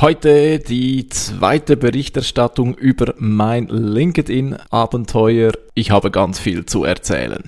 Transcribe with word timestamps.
Heute 0.00 0.60
die 0.60 1.08
zweite 1.08 1.76
Berichterstattung 1.76 2.76
über 2.76 3.14
mein 3.18 3.66
LinkedIn-Abenteuer. 3.66 5.50
Ich 5.74 5.90
habe 5.90 6.12
ganz 6.12 6.38
viel 6.38 6.64
zu 6.66 6.84
erzählen. 6.84 7.42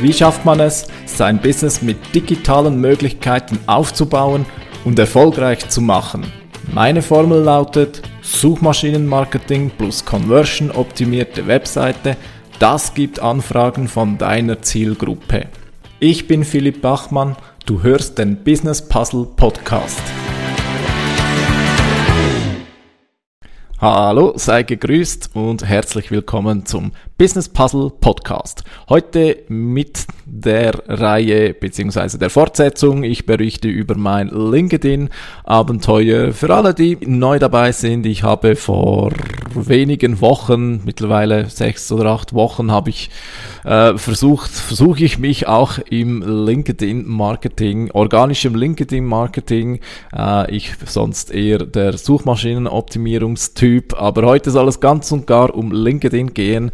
Wie 0.00 0.12
schafft 0.12 0.44
man 0.44 0.60
es, 0.60 0.86
sein 1.06 1.40
Business 1.40 1.80
mit 1.80 1.96
digitalen 2.14 2.78
Möglichkeiten 2.78 3.58
aufzubauen 3.66 4.44
und 4.84 4.98
erfolgreich 4.98 5.66
zu 5.70 5.80
machen? 5.80 6.30
Meine 6.74 7.00
Formel 7.00 7.40
lautet 7.40 8.02
Suchmaschinenmarketing 8.20 9.70
plus 9.70 10.04
Conversion 10.04 10.70
optimierte 10.70 11.46
Webseite– 11.46 12.18
das 12.58 12.94
gibt 12.94 13.20
Anfragen 13.20 13.88
von 13.88 14.18
deiner 14.18 14.62
Zielgruppe. 14.62 15.46
Ich 16.00 16.28
bin 16.28 16.44
Philipp 16.44 16.82
Bachmann, 16.82 17.36
du 17.66 17.82
hörst 17.82 18.18
den 18.18 18.42
Business 18.44 18.86
Puzzle 18.86 19.26
Podcast. 19.36 20.02
Hallo, 23.80 24.32
sei 24.36 24.62
gegrüßt 24.62 25.30
und 25.34 25.64
herzlich 25.64 26.10
willkommen 26.10 26.64
zum 26.64 26.92
Business 27.18 27.48
Puzzle 27.48 27.90
Podcast. 27.90 28.64
Heute 28.88 29.42
mit 29.48 30.06
der 30.34 30.82
Reihe 30.88 31.54
bzw. 31.54 32.18
der 32.18 32.28
Fortsetzung. 32.28 33.04
Ich 33.04 33.24
berichte 33.24 33.68
über 33.68 33.96
mein 33.96 34.28
LinkedIn-Abenteuer. 34.28 36.32
Für 36.32 36.54
alle, 36.54 36.74
die 36.74 36.98
neu 37.06 37.38
dabei 37.38 37.70
sind, 37.70 38.04
ich 38.04 38.24
habe 38.24 38.56
vor 38.56 39.12
wenigen 39.54 40.20
Wochen, 40.20 40.82
mittlerweile 40.84 41.48
sechs 41.48 41.92
oder 41.92 42.10
acht 42.10 42.34
Wochen, 42.34 42.72
habe 42.72 42.90
ich 42.90 43.10
äh, 43.62 43.96
versucht, 43.96 44.50
versuche 44.50 45.04
ich 45.04 45.20
mich 45.20 45.46
auch 45.46 45.78
im 45.78 46.22
LinkedIn-Marketing, 46.22 47.92
organischem 47.92 48.56
LinkedIn-Marketing. 48.56 49.78
Äh, 50.12 50.56
ich 50.56 50.72
sonst 50.84 51.30
eher 51.30 51.58
der 51.58 51.96
Suchmaschinenoptimierungstyp, 51.96 53.94
aber 53.96 54.26
heute 54.26 54.50
soll 54.50 54.66
es 54.66 54.80
ganz 54.80 55.12
und 55.12 55.28
gar 55.28 55.54
um 55.54 55.70
LinkedIn 55.70 56.34
gehen 56.34 56.72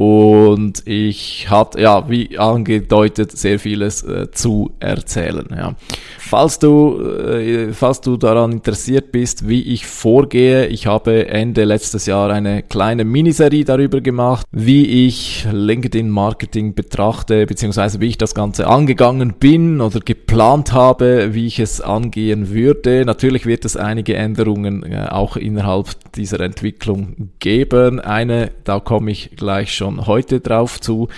und 0.00 0.86
ich 0.86 1.50
hatte, 1.50 1.78
ja, 1.78 2.08
wie 2.08 2.38
angedeutet, 2.38 3.32
sehr 3.32 3.58
vieles 3.58 4.02
äh, 4.02 4.30
zu 4.30 4.70
erzählen. 4.80 5.46
Ja. 5.54 5.74
Falls, 6.18 6.58
du, 6.58 7.02
äh, 7.02 7.74
falls 7.74 8.00
du 8.00 8.16
daran 8.16 8.52
interessiert 8.52 9.12
bist, 9.12 9.46
wie 9.46 9.60
ich 9.60 9.84
vorgehe, 9.84 10.68
ich 10.68 10.86
habe 10.86 11.28
Ende 11.28 11.64
letztes 11.64 12.06
Jahr 12.06 12.30
eine 12.30 12.62
kleine 12.62 13.04
Miniserie 13.04 13.64
darüber 13.64 14.00
gemacht, 14.00 14.46
wie 14.50 15.06
ich 15.06 15.46
LinkedIn 15.52 16.08
Marketing 16.08 16.74
betrachte, 16.74 17.44
beziehungsweise 17.44 18.00
wie 18.00 18.06
ich 18.06 18.16
das 18.16 18.34
Ganze 18.34 18.68
angegangen 18.68 19.34
bin 19.38 19.82
oder 19.82 20.00
geplant 20.00 20.72
habe, 20.72 21.34
wie 21.34 21.46
ich 21.46 21.58
es 21.58 21.82
angehen 21.82 22.48
würde. 22.48 23.04
Natürlich 23.04 23.44
wird 23.44 23.66
es 23.66 23.76
einige 23.76 24.14
Änderungen 24.14 24.82
äh, 24.82 25.08
auch 25.10 25.36
innerhalb 25.36 25.88
dieser 26.14 26.40
Entwicklung 26.40 27.32
geben. 27.38 28.00
Eine, 28.00 28.52
da 28.64 28.80
komme 28.80 29.10
ich 29.10 29.32
gleich 29.36 29.74
schon 29.74 29.89
schon 29.90 30.06
heute 30.06 30.40
drauf 30.40 30.80
zu. 30.80 31.08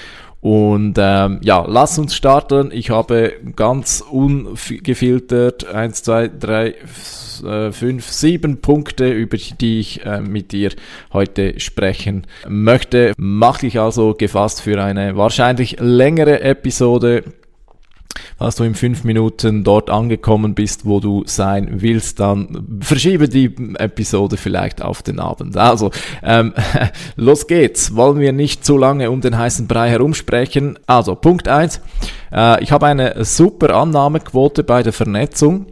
Und 0.41 0.97
ähm, 0.99 1.39
ja, 1.43 1.65
lass 1.69 1.99
uns 2.01 2.17
starten. 2.17 2.71
Ich 2.73 2.91
habe 2.91 3.35
ganz 3.55 4.01
ungefiltert 4.01 5.73
1, 5.73 6.03
2, 6.03 6.31
3, 6.41 6.75
5, 7.71 8.09
7 8.09 8.61
Punkte, 8.61 9.09
über 9.09 9.37
die 9.37 9.79
ich 9.79 10.05
äh, 10.05 10.21
mit 10.21 10.51
dir 10.51 10.73
heute 11.13 11.61
sprechen 11.61 12.27
möchte. 12.49 13.13
Mach 13.17 13.59
dich 13.59 13.79
also 13.79 14.15
gefasst 14.15 14.63
für 14.63 14.83
eine 14.83 15.17
wahrscheinlich 15.17 15.77
längere 15.79 16.41
Episode 16.41 17.23
als 18.39 18.57
du 18.57 18.65
in 18.65 18.75
fünf 18.75 19.05
Minuten 19.05 19.65
dort 19.65 19.91
angekommen 19.91 20.55
bist, 20.55 20.85
wo 20.85 21.01
du 21.01 21.23
sein 21.27 21.81
willst, 21.81 22.21
dann 22.21 22.81
verschiebe 22.81 23.29
die 23.29 23.55
Episode 23.79 24.37
vielleicht 24.37 24.83
auf 24.83 25.03
den 25.03 25.21
Abend. 25.21 25.57
Also, 25.57 25.91
ähm, 26.23 26.53
los 27.17 27.47
geht's. 27.47 27.95
Wollen 27.95 28.19
wir 28.19 28.33
nicht 28.33 28.65
zu 28.65 28.77
lange 28.77 29.11
um 29.11 29.21
den 29.21 29.39
heißen 29.39 29.67
Brei 29.67 29.91
herumsprechen. 29.91 30.79
Also, 30.87 31.15
Punkt 31.15 31.49
eins: 31.49 31.81
Äh, 32.33 32.63
ich 32.63 32.73
habe 32.73 32.87
eine 32.87 33.25
super 33.25 33.75
Annahmequote 33.75 34.65
bei 34.65 34.83
der 34.83 34.93
Vernetzung 34.93 35.67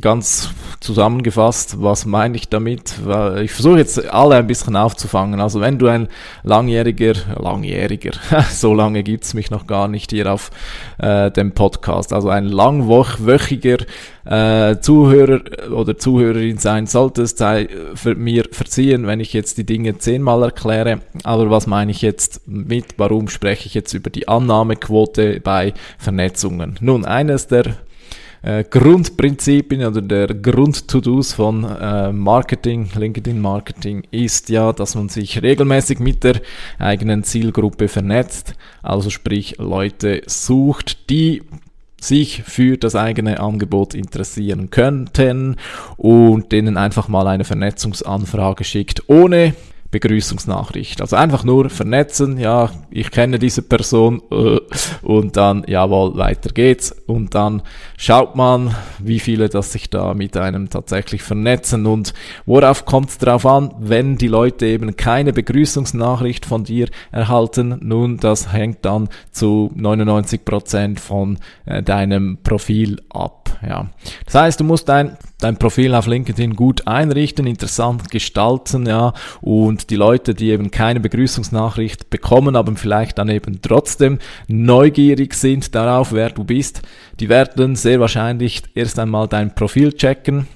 ganz 0.00 0.50
zusammengefasst, 0.80 1.80
was 1.80 2.06
meine 2.06 2.36
ich 2.36 2.48
damit? 2.48 2.94
Ich 3.40 3.52
versuche 3.52 3.78
jetzt 3.78 4.08
alle 4.08 4.36
ein 4.36 4.46
bisschen 4.46 4.76
aufzufangen. 4.76 5.40
Also 5.40 5.60
wenn 5.60 5.78
du 5.78 5.86
ein 5.86 6.08
langjähriger, 6.42 7.14
langjähriger, 7.36 8.12
so 8.50 8.74
lange 8.74 9.02
gibt's 9.02 9.34
mich 9.34 9.50
noch 9.50 9.66
gar 9.66 9.88
nicht 9.88 10.10
hier 10.10 10.32
auf 10.32 10.50
äh, 10.98 11.30
dem 11.30 11.52
Podcast, 11.52 12.12
also 12.12 12.28
ein 12.28 12.46
langwöchiger 12.46 13.78
äh, 14.24 14.78
Zuhörer 14.80 15.40
oder 15.70 15.96
Zuhörerin 15.96 16.58
sein 16.58 16.86
solltest, 16.86 17.38
sei 17.38 17.68
mir 18.16 18.44
verziehen, 18.50 19.06
wenn 19.06 19.20
ich 19.20 19.32
jetzt 19.32 19.56
die 19.58 19.64
Dinge 19.64 19.98
zehnmal 19.98 20.42
erkläre. 20.42 21.00
Aber 21.22 21.50
was 21.50 21.66
meine 21.66 21.92
ich 21.92 22.02
jetzt 22.02 22.46
mit? 22.46 22.94
Warum 22.96 23.28
spreche 23.28 23.66
ich 23.66 23.74
jetzt 23.74 23.94
über 23.94 24.10
die 24.10 24.26
Annahmequote 24.26 25.40
bei 25.40 25.74
Vernetzungen? 25.98 26.76
Nun, 26.80 27.04
eines 27.04 27.46
der 27.46 27.76
äh, 28.42 28.64
Grundprinzipien 28.64 29.84
oder 29.84 30.02
der 30.02 30.28
Grund-To-Dos 30.28 31.32
von 31.32 31.64
äh, 31.64 32.12
Marketing, 32.12 32.88
LinkedIn 32.94 33.40
Marketing 33.40 34.02
ist 34.10 34.48
ja, 34.48 34.72
dass 34.72 34.94
man 34.94 35.08
sich 35.08 35.42
regelmäßig 35.42 35.98
mit 35.98 36.24
der 36.24 36.40
eigenen 36.78 37.24
Zielgruppe 37.24 37.88
vernetzt, 37.88 38.54
also 38.82 39.10
sprich 39.10 39.56
Leute 39.58 40.22
sucht, 40.26 41.10
die 41.10 41.42
sich 42.00 42.42
für 42.42 42.76
das 42.76 42.94
eigene 42.94 43.40
Angebot 43.40 43.94
interessieren 43.94 44.70
könnten 44.70 45.56
und 45.96 46.52
denen 46.52 46.76
einfach 46.76 47.08
mal 47.08 47.26
eine 47.26 47.44
Vernetzungsanfrage 47.44 48.64
schickt, 48.64 49.08
ohne 49.08 49.54
Begrüßungsnachricht. 49.98 51.00
Also 51.00 51.16
einfach 51.16 51.42
nur 51.42 51.70
vernetzen, 51.70 52.38
ja, 52.38 52.70
ich 52.90 53.10
kenne 53.10 53.38
diese 53.38 53.62
Person 53.62 54.20
äh, 54.30 54.58
und 55.02 55.38
dann, 55.38 55.64
jawohl, 55.66 56.16
weiter 56.18 56.50
geht's. 56.50 56.94
Und 57.06 57.34
dann 57.34 57.62
schaut 57.96 58.36
man, 58.36 58.74
wie 58.98 59.20
viele 59.20 59.48
das 59.48 59.72
sich 59.72 59.88
da 59.88 60.12
mit 60.12 60.36
einem 60.36 60.68
tatsächlich 60.68 61.22
vernetzen 61.22 61.86
und 61.86 62.12
worauf 62.44 62.84
kommt 62.84 63.08
es 63.08 63.18
drauf 63.18 63.46
an, 63.46 63.74
wenn 63.78 64.18
die 64.18 64.28
Leute 64.28 64.66
eben 64.66 64.96
keine 64.96 65.32
Begrüßungsnachricht 65.32 66.44
von 66.44 66.64
dir 66.64 66.88
erhalten. 67.10 67.78
Nun, 67.80 68.18
das 68.18 68.52
hängt 68.52 68.84
dann 68.84 69.08
zu 69.30 69.70
99 69.74 70.44
Prozent 70.44 71.00
von 71.00 71.38
äh, 71.64 71.82
deinem 71.82 72.38
Profil 72.42 73.00
ab. 73.08 73.58
Ja. 73.66 73.88
Das 74.26 74.34
heißt, 74.34 74.60
du 74.60 74.64
musst 74.64 74.90
dein 74.90 75.16
dein 75.38 75.58
Profil 75.58 75.94
auf 75.94 76.06
LinkedIn 76.06 76.56
gut 76.56 76.86
einrichten, 76.86 77.46
interessant 77.46 78.10
gestalten, 78.10 78.86
ja, 78.86 79.12
und 79.40 79.85
die 79.90 79.96
Leute, 79.96 80.34
die 80.34 80.50
eben 80.50 80.70
keine 80.70 81.00
Begrüßungsnachricht 81.00 82.10
bekommen, 82.10 82.56
aber 82.56 82.74
vielleicht 82.76 83.18
dann 83.18 83.28
eben 83.28 83.60
trotzdem 83.62 84.18
neugierig 84.48 85.34
sind 85.34 85.74
darauf, 85.74 86.12
wer 86.12 86.30
du 86.30 86.44
bist, 86.44 86.82
die 87.20 87.28
werden 87.28 87.76
sehr 87.76 88.00
wahrscheinlich 88.00 88.62
erst 88.74 88.98
einmal 88.98 89.28
dein 89.28 89.54
Profil 89.54 89.92
checken, 89.92 90.46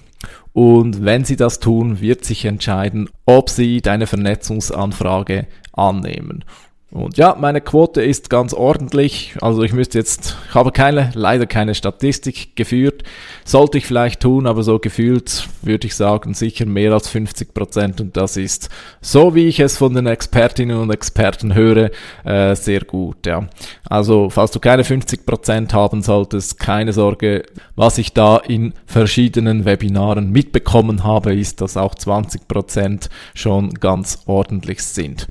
und 0.52 1.04
wenn 1.04 1.24
sie 1.24 1.36
das 1.36 1.60
tun, 1.60 2.00
wird 2.00 2.24
sich 2.24 2.44
entscheiden, 2.44 3.08
ob 3.24 3.48
sie 3.48 3.80
deine 3.80 4.06
Vernetzungsanfrage 4.06 5.46
annehmen. 5.72 6.44
Und 6.92 7.18
ja, 7.18 7.36
meine 7.38 7.60
Quote 7.60 8.02
ist 8.02 8.30
ganz 8.30 8.52
ordentlich. 8.52 9.36
Also 9.40 9.62
ich 9.62 9.72
müsste 9.72 9.98
jetzt, 9.98 10.36
ich 10.48 10.54
habe 10.56 10.72
keine, 10.72 11.12
leider 11.14 11.46
keine 11.46 11.76
Statistik 11.76 12.56
geführt. 12.56 13.04
Sollte 13.44 13.78
ich 13.78 13.86
vielleicht 13.86 14.20
tun, 14.20 14.48
aber 14.48 14.64
so 14.64 14.80
gefühlt 14.80 15.48
würde 15.62 15.86
ich 15.86 15.94
sagen, 15.94 16.34
sicher 16.34 16.66
mehr 16.66 16.92
als 16.92 17.08
50 17.08 17.54
Prozent. 17.54 18.00
Und 18.00 18.16
das 18.16 18.36
ist, 18.36 18.70
so 19.00 19.36
wie 19.36 19.46
ich 19.46 19.60
es 19.60 19.76
von 19.76 19.94
den 19.94 20.06
Expertinnen 20.06 20.78
und 20.78 20.90
Experten 20.90 21.54
höre, 21.54 21.90
äh, 22.24 22.56
sehr 22.56 22.80
gut. 22.80 23.24
Ja. 23.24 23.46
Also 23.88 24.28
falls 24.28 24.50
du 24.50 24.58
keine 24.58 24.82
50 24.82 25.24
Prozent 25.24 25.72
haben 25.72 26.02
solltest, 26.02 26.58
keine 26.58 26.92
Sorge. 26.92 27.44
Was 27.76 27.98
ich 27.98 28.14
da 28.14 28.36
in 28.36 28.74
verschiedenen 28.86 29.64
Webinaren 29.64 30.32
mitbekommen 30.32 31.04
habe, 31.04 31.34
ist, 31.36 31.60
dass 31.60 31.76
auch 31.76 31.94
20 31.94 32.48
Prozent 32.48 33.10
schon 33.34 33.74
ganz 33.74 34.24
ordentlich 34.26 34.82
sind. 34.82 35.28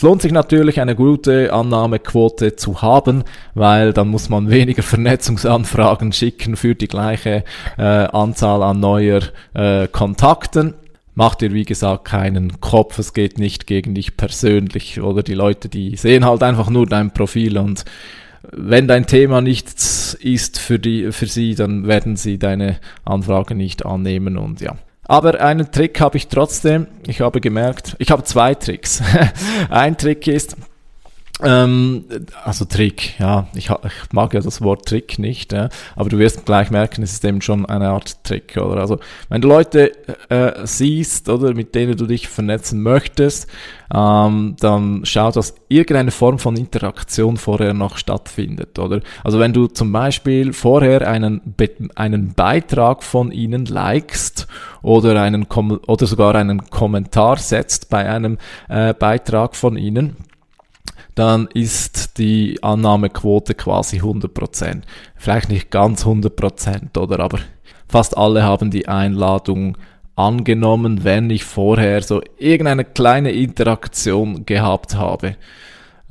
Es 0.00 0.02
lohnt 0.02 0.22
sich 0.22 0.32
natürlich 0.32 0.80
eine 0.80 0.94
gute 1.00 1.50
Annahmequote 1.50 2.56
zu 2.56 2.82
haben, 2.82 3.24
weil 3.54 3.94
dann 3.94 4.08
muss 4.08 4.28
man 4.28 4.50
weniger 4.50 4.82
Vernetzungsanfragen 4.82 6.12
schicken 6.12 6.56
für 6.56 6.74
die 6.74 6.88
gleiche 6.88 7.42
äh, 7.78 7.82
Anzahl 7.82 8.62
an 8.62 8.80
neuer 8.80 9.22
äh, 9.54 9.88
Kontakten. 9.88 10.74
Mach 11.14 11.36
dir, 11.36 11.54
wie 11.54 11.64
gesagt, 11.64 12.04
keinen 12.04 12.60
Kopf, 12.60 12.98
es 12.98 13.14
geht 13.14 13.38
nicht 13.38 13.66
gegen 13.66 13.94
dich 13.94 14.18
persönlich 14.18 15.00
oder 15.00 15.22
die 15.22 15.32
Leute, 15.32 15.70
die 15.70 15.96
sehen 15.96 16.26
halt 16.26 16.42
einfach 16.42 16.68
nur 16.68 16.84
dein 16.84 17.14
Profil 17.14 17.56
und 17.56 17.86
wenn 18.52 18.86
dein 18.86 19.06
Thema 19.06 19.40
nichts 19.40 20.12
ist 20.20 20.58
für 20.58 20.78
die, 20.78 21.12
für 21.12 21.26
sie, 21.26 21.54
dann 21.54 21.88
werden 21.88 22.16
sie 22.16 22.38
deine 22.38 22.78
Anfrage 23.06 23.54
nicht 23.54 23.86
annehmen 23.86 24.36
und 24.36 24.60
ja. 24.60 24.76
Aber 25.10 25.40
einen 25.40 25.72
Trick 25.72 26.00
habe 26.00 26.18
ich 26.18 26.28
trotzdem. 26.28 26.86
Ich 27.08 27.20
habe 27.20 27.40
gemerkt, 27.40 27.96
ich 27.98 28.12
habe 28.12 28.22
zwei 28.22 28.54
Tricks. 28.54 29.02
Ein 29.68 29.98
Trick 29.98 30.28
ist, 30.28 30.56
Ähm, 31.42 32.04
also 32.44 32.64
Trick, 32.64 33.18
ja, 33.18 33.46
ich, 33.54 33.70
ich, 33.70 34.12
mag 34.12 34.34
ja 34.34 34.40
das 34.40 34.60
Wort 34.60 34.86
Trick 34.86 35.18
nicht, 35.18 35.52
ja, 35.52 35.68
aber 35.96 36.08
du 36.08 36.18
wirst 36.18 36.44
gleich 36.44 36.70
merken, 36.70 37.02
es 37.02 37.12
ist 37.12 37.24
eben 37.24 37.40
schon 37.40 37.66
eine 37.66 37.90
Art 37.90 38.22
Trick, 38.24 38.56
oder? 38.56 38.80
Also 38.80 38.98
wenn 39.28 39.40
du 39.40 39.48
Leute 39.48 39.92
äh, 40.28 40.66
siehst, 40.66 41.28
oder 41.28 41.54
mit 41.54 41.74
denen 41.74 41.96
du 41.96 42.06
dich 42.06 42.28
vernetzen 42.28 42.82
möchtest, 42.82 43.48
ähm, 43.94 44.56
dann 44.60 45.00
schau, 45.04 45.30
dass 45.30 45.54
irgendeine 45.68 46.10
Form 46.10 46.38
von 46.38 46.56
Interaktion 46.56 47.36
vorher 47.36 47.74
noch 47.74 47.96
stattfindet, 47.96 48.78
oder? 48.78 49.00
Also 49.24 49.38
wenn 49.38 49.52
du 49.52 49.66
zum 49.66 49.92
Beispiel 49.92 50.52
vorher 50.52 51.08
einen, 51.08 51.40
Be 51.56 51.70
einen 51.94 52.34
Beitrag 52.34 53.02
von 53.02 53.32
ihnen 53.32 53.66
likest 53.66 54.46
oder 54.82 55.20
einen 55.22 55.48
Kom 55.48 55.80
oder 55.86 56.06
sogar 56.06 56.34
einen 56.34 56.68
Kommentar 56.70 57.38
setzt 57.38 57.90
bei 57.90 58.08
einem 58.08 58.38
äh, 58.68 58.94
Beitrag 58.94 59.56
von 59.56 59.76
ihnen, 59.76 60.16
dann 61.14 61.48
ist 61.54 62.18
die 62.18 62.62
Annahmequote 62.62 63.54
quasi 63.54 64.00
100%. 64.00 64.82
Vielleicht 65.16 65.48
nicht 65.48 65.70
ganz 65.70 66.04
100%, 66.04 66.98
oder? 66.98 67.20
Aber 67.20 67.38
fast 67.88 68.16
alle 68.16 68.42
haben 68.42 68.70
die 68.70 68.88
Einladung 68.88 69.76
angenommen, 70.16 71.04
wenn 71.04 71.30
ich 71.30 71.44
vorher 71.44 72.02
so 72.02 72.20
irgendeine 72.38 72.84
kleine 72.84 73.32
Interaktion 73.32 74.44
gehabt 74.46 74.94
habe. 74.94 75.36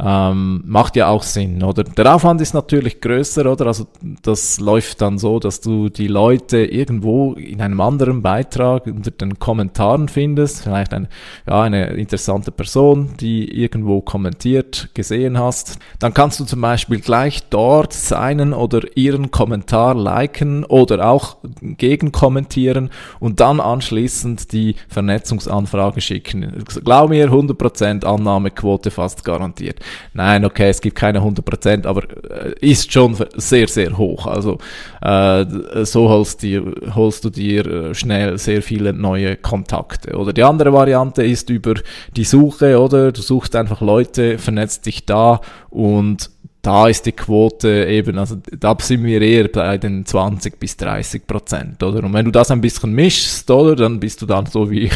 Ähm, 0.02 0.64
macht 0.66 0.96
ja 0.96 1.08
auch 1.08 1.24
Sinn, 1.24 1.62
oder? 1.62 1.84
Der 1.84 2.16
Aufwand 2.16 2.40
ist 2.40 2.54
natürlich 2.54 3.02
größer, 3.02 3.52
oder? 3.52 3.68
Also 3.68 3.88
das 4.22 4.60
läuft 4.62 5.02
dann 5.02 5.18
so, 5.18 5.40
dass 5.40 5.60
du 5.60 5.90
die 5.90 6.08
Leute 6.08 6.60
irgendwo 6.60 7.34
in 7.34 7.62
einem 7.62 7.82
anderen 7.82 8.22
Beitrag 8.22 8.86
unter 8.86 9.12
den 9.12 9.40
Kommentaren 9.40 10.08
findest, 10.08 10.64
vielleicht 10.64 10.94
ein, 10.94 11.10
ja, 11.46 11.64
eine 11.64 11.88
interessante 11.88 12.52
Person, 12.52 13.10
die 13.20 13.62
irgendwo 13.62 14.00
kommentiert, 14.00 14.90
gesehen 14.94 15.38
hast. 15.38 15.80
Dann 16.00 16.14
kannst 16.14 16.40
du 16.40 16.46
zum 16.46 16.62
Beispiel 16.62 17.02
gleich 17.02 17.50
dort 17.50 17.92
seinen 17.92 18.54
oder 18.54 18.82
ihren 18.96 19.32
Kommentar 19.32 19.96
liken 19.96 20.64
oder 20.64 21.10
auch 21.10 21.38
gegenkommentieren 21.62 22.90
und 23.20 23.42
dann 23.42 23.60
anschließend 23.60 24.54
die 24.54 24.76
Vernetzungsanfrage 24.88 26.00
schicken. 26.00 26.64
Glaub 26.86 27.10
mir, 27.10 27.30
100% 27.30 28.06
Annahmequote 28.06 28.92
fast 28.92 29.26
garantiert. 29.26 29.80
Nein, 30.14 30.46
okay, 30.46 30.70
es 30.70 30.82
gibt 30.82 30.96
keine 30.96 31.22
100%, 31.22 31.86
aber 31.86 32.04
äh, 32.30 32.54
ist 32.62 32.92
schon 32.92 33.16
sehr, 33.36 33.68
sehr 33.68 33.98
hoch. 33.98 34.28
Also 34.28 34.58
äh, 35.02 35.46
so 35.86 36.10
holst, 36.10 36.42
dir, 36.42 36.64
holst 36.96 37.26
du 37.26 37.30
dir 37.30 37.66
äh, 37.66 37.96
schnell 37.96 38.38
sehr 38.38 38.62
viele 38.62 38.94
neue 38.94 39.36
Kontakte. 39.36 40.16
Oder 40.16 40.34
die 40.34 40.44
andere 40.44 40.74
Variante 40.74 41.24
ist 41.24 41.50
über 41.50 41.76
die 42.16 42.24
Suche, 42.24 42.80
oder 42.80 43.12
du 43.12 43.22
suchst 43.22 43.56
einfach 43.56 43.82
Leute, 43.82 44.38
vernetzt 44.38 44.86
dich 44.86 45.06
da 45.06 45.42
und 45.70 46.30
da 46.62 46.90
ist 46.90 47.06
die 47.06 47.14
Quote 47.14 47.86
eben, 47.86 48.18
also 48.18 48.36
da 48.60 48.76
sind 48.80 49.04
wir 49.06 49.22
eher 49.22 49.48
bei 49.48 49.78
den 49.78 50.06
20 50.06 50.60
bis 50.60 50.76
30 50.76 51.26
Prozent, 51.26 51.82
oder? 51.82 52.04
Und 52.04 52.14
wenn 52.14 52.26
du 52.26 52.32
das 52.32 52.52
ein 52.52 52.60
bisschen 52.60 52.94
mischst, 52.94 53.50
oder, 53.50 53.76
dann 53.76 54.00
bist 54.00 54.22
du 54.22 54.26
dann 54.26 54.46
so 54.46 54.70
wie 54.70 54.82
ich 54.82 54.94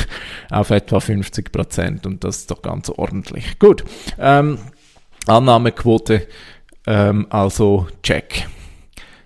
auf 0.50 0.72
etwa 0.72 1.00
50 1.00 1.51
Prozent 1.51 2.06
und 2.06 2.24
das 2.24 2.40
ist 2.40 2.51
doch 2.51 2.62
ganz 2.62 2.90
ordentlich. 2.90 3.60
Gut, 3.60 3.86
ähm, 4.19 4.57
Annahmequote, 5.28 6.28
ähm, 6.86 7.28
also 7.30 7.88
check. 8.02 8.48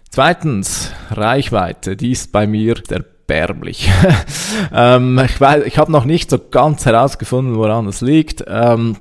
Zweitens, 0.10 0.92
Reichweite, 1.12 1.96
die 1.96 2.12
ist 2.12 2.32
bei 2.32 2.48
mir 2.48 2.76
erbärmlich. 2.90 3.90
ähm, 4.74 5.20
ich 5.24 5.40
weiß, 5.40 5.66
ich 5.66 5.78
habe 5.78 5.92
noch 5.92 6.06
nicht 6.06 6.30
so 6.30 6.40
ganz 6.40 6.86
herausgefunden, 6.86 7.56
woran 7.56 7.88
es 7.88 8.02
liegt. 8.02 8.44
Ähm, 8.48 8.98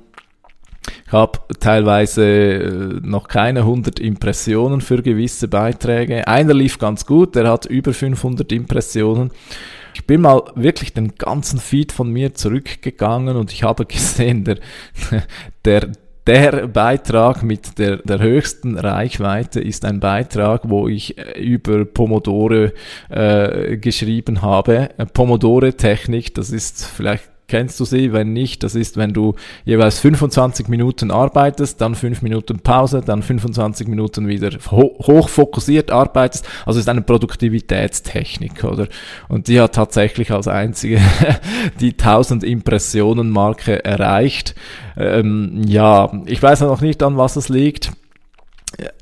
ich 1.05 1.11
habe 1.11 1.39
teilweise 1.59 2.23
äh, 2.23 2.99
noch 3.01 3.27
keine 3.27 3.61
100 3.61 3.99
Impressionen 3.99 4.81
für 4.81 5.01
gewisse 5.01 5.47
Beiträge. 5.47 6.27
Einer 6.27 6.53
lief 6.53 6.79
ganz 6.79 7.05
gut, 7.05 7.35
der 7.35 7.49
hat 7.49 7.65
über 7.65 7.93
500 7.93 8.51
Impressionen. 8.51 9.31
Ich 9.93 10.05
bin 10.05 10.21
mal 10.21 10.43
wirklich 10.55 10.93
den 10.93 11.15
ganzen 11.15 11.59
Feed 11.59 11.91
von 11.91 12.11
mir 12.11 12.33
zurückgegangen 12.33 13.35
und 13.37 13.51
ich 13.51 13.63
habe 13.63 13.85
gesehen, 13.87 14.43
der, 14.43 14.59
der, 15.65 15.91
der 16.27 16.67
Beitrag 16.67 17.41
mit 17.41 17.79
der, 17.79 17.97
der 17.97 18.19
höchsten 18.19 18.77
Reichweite 18.77 19.61
ist 19.61 19.85
ein 19.85 19.99
Beitrag, 19.99 20.69
wo 20.69 20.87
ich 20.87 21.17
äh, 21.17 21.39
über 21.39 21.85
Pomodore 21.85 22.73
äh, 23.09 23.77
geschrieben 23.77 24.41
habe. 24.41 24.89
Pomodore-Technik, 25.13 26.35
das 26.35 26.51
ist 26.51 26.85
vielleicht 26.85 27.29
Kennst 27.49 27.79
du 27.79 27.85
sie? 27.85 28.11
Wenn 28.11 28.33
nicht, 28.33 28.61
das 28.63 28.75
ist, 28.75 28.97
wenn 28.97 29.13
du 29.13 29.35
jeweils 29.63 29.99
25 29.99 30.67
Minuten 30.67 31.11
arbeitest, 31.11 31.79
dann 31.79 31.95
5 31.95 32.21
Minuten 32.21 32.59
Pause, 32.59 32.99
dann 32.99 33.23
25 33.23 33.87
Minuten 33.87 34.27
wieder 34.27 34.51
ho 34.69 34.97
hoch 34.99 35.29
fokussiert 35.29 35.89
arbeitest. 35.89 36.45
Also 36.65 36.81
ist 36.81 36.89
eine 36.89 37.03
Produktivitätstechnik, 37.03 38.65
oder? 38.65 38.89
Und 39.29 39.47
die 39.47 39.61
hat 39.61 39.75
tatsächlich 39.75 40.31
als 40.31 40.49
einzige 40.49 40.99
die 41.79 41.93
1000 41.93 42.43
Impressionen 42.43 43.29
Marke 43.29 43.85
erreicht. 43.85 44.53
Ähm, 44.97 45.61
ja, 45.65 46.11
ich 46.25 46.43
weiß 46.43 46.59
noch 46.61 46.81
nicht, 46.81 47.01
an 47.01 47.15
was 47.15 47.37
es 47.37 47.47
liegt. 47.47 47.93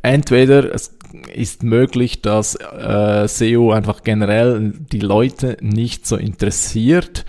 Entweder 0.03 0.71
es 0.71 0.95
ist 1.33 1.63
möglich, 1.63 2.21
dass 2.21 2.53
äh, 2.55 3.27
SEO 3.27 3.71
einfach 3.71 4.03
generell 4.03 4.73
die 4.91 4.99
Leute 4.99 5.57
nicht 5.61 6.05
so 6.05 6.15
interessiert. 6.15 7.25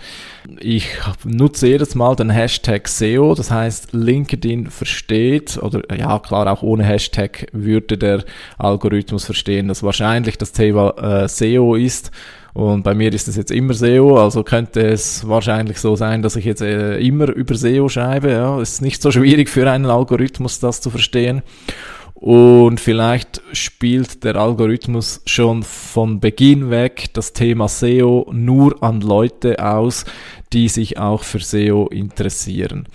Ich 0.59 0.87
nutze 1.25 1.67
jedes 1.67 1.93
Mal 1.95 2.15
den 2.15 2.29
Hashtag 2.29 2.87
SEO, 2.87 3.35
das 3.35 3.51
heißt 3.51 3.89
LinkedIn 3.91 4.69
versteht, 4.69 5.57
oder 5.61 5.81
ja 5.95 6.19
klar, 6.19 6.47
auch 6.51 6.61
ohne 6.61 6.85
Hashtag 6.85 7.47
würde 7.51 7.97
der 7.97 8.23
Algorithmus 8.57 9.25
verstehen, 9.25 9.67
dass 9.67 9.83
wahrscheinlich 9.83 10.37
das 10.37 10.53
Thema 10.53 11.23
äh, 11.23 11.27
SEO 11.27 11.75
ist. 11.75 12.11
Und 12.53 12.83
bei 12.83 12.95
mir 12.95 13.13
ist 13.13 13.27
es 13.27 13.35
jetzt 13.35 13.51
immer 13.51 13.73
SEO, 13.73 14.17
also 14.17 14.43
könnte 14.43 14.81
es 14.81 15.27
wahrscheinlich 15.27 15.79
so 15.79 15.95
sein, 15.95 16.21
dass 16.21 16.35
ich 16.35 16.45
jetzt 16.45 16.61
äh, 16.61 16.97
immer 16.99 17.27
über 17.29 17.53
SEO 17.55 17.89
schreibe. 17.89 18.31
Ja, 18.31 18.61
ist 18.61 18.81
nicht 18.81 19.01
so 19.01 19.11
schwierig 19.11 19.49
für 19.49 19.69
einen 19.69 19.85
Algorithmus, 19.85 20.59
das 20.59 20.81
zu 20.81 20.89
verstehen. 20.89 21.43
Und 22.19 22.79
vielleicht 22.79 23.43
spielt 23.51 24.23
der 24.23 24.37
Algorithmus 24.37 25.21
schon 25.27 25.61
von 25.61 26.19
Beginn 26.19 26.71
weg 26.71 27.09
das 27.13 27.31
Thema 27.31 27.67
SEO 27.67 28.27
nur 28.33 28.81
an 28.81 29.01
Leute 29.01 29.63
aus, 29.63 30.03
die 30.51 30.67
sich 30.67 30.97
auch 30.97 31.21
für 31.21 31.39
SEO 31.39 31.87
interessieren. 31.89 32.87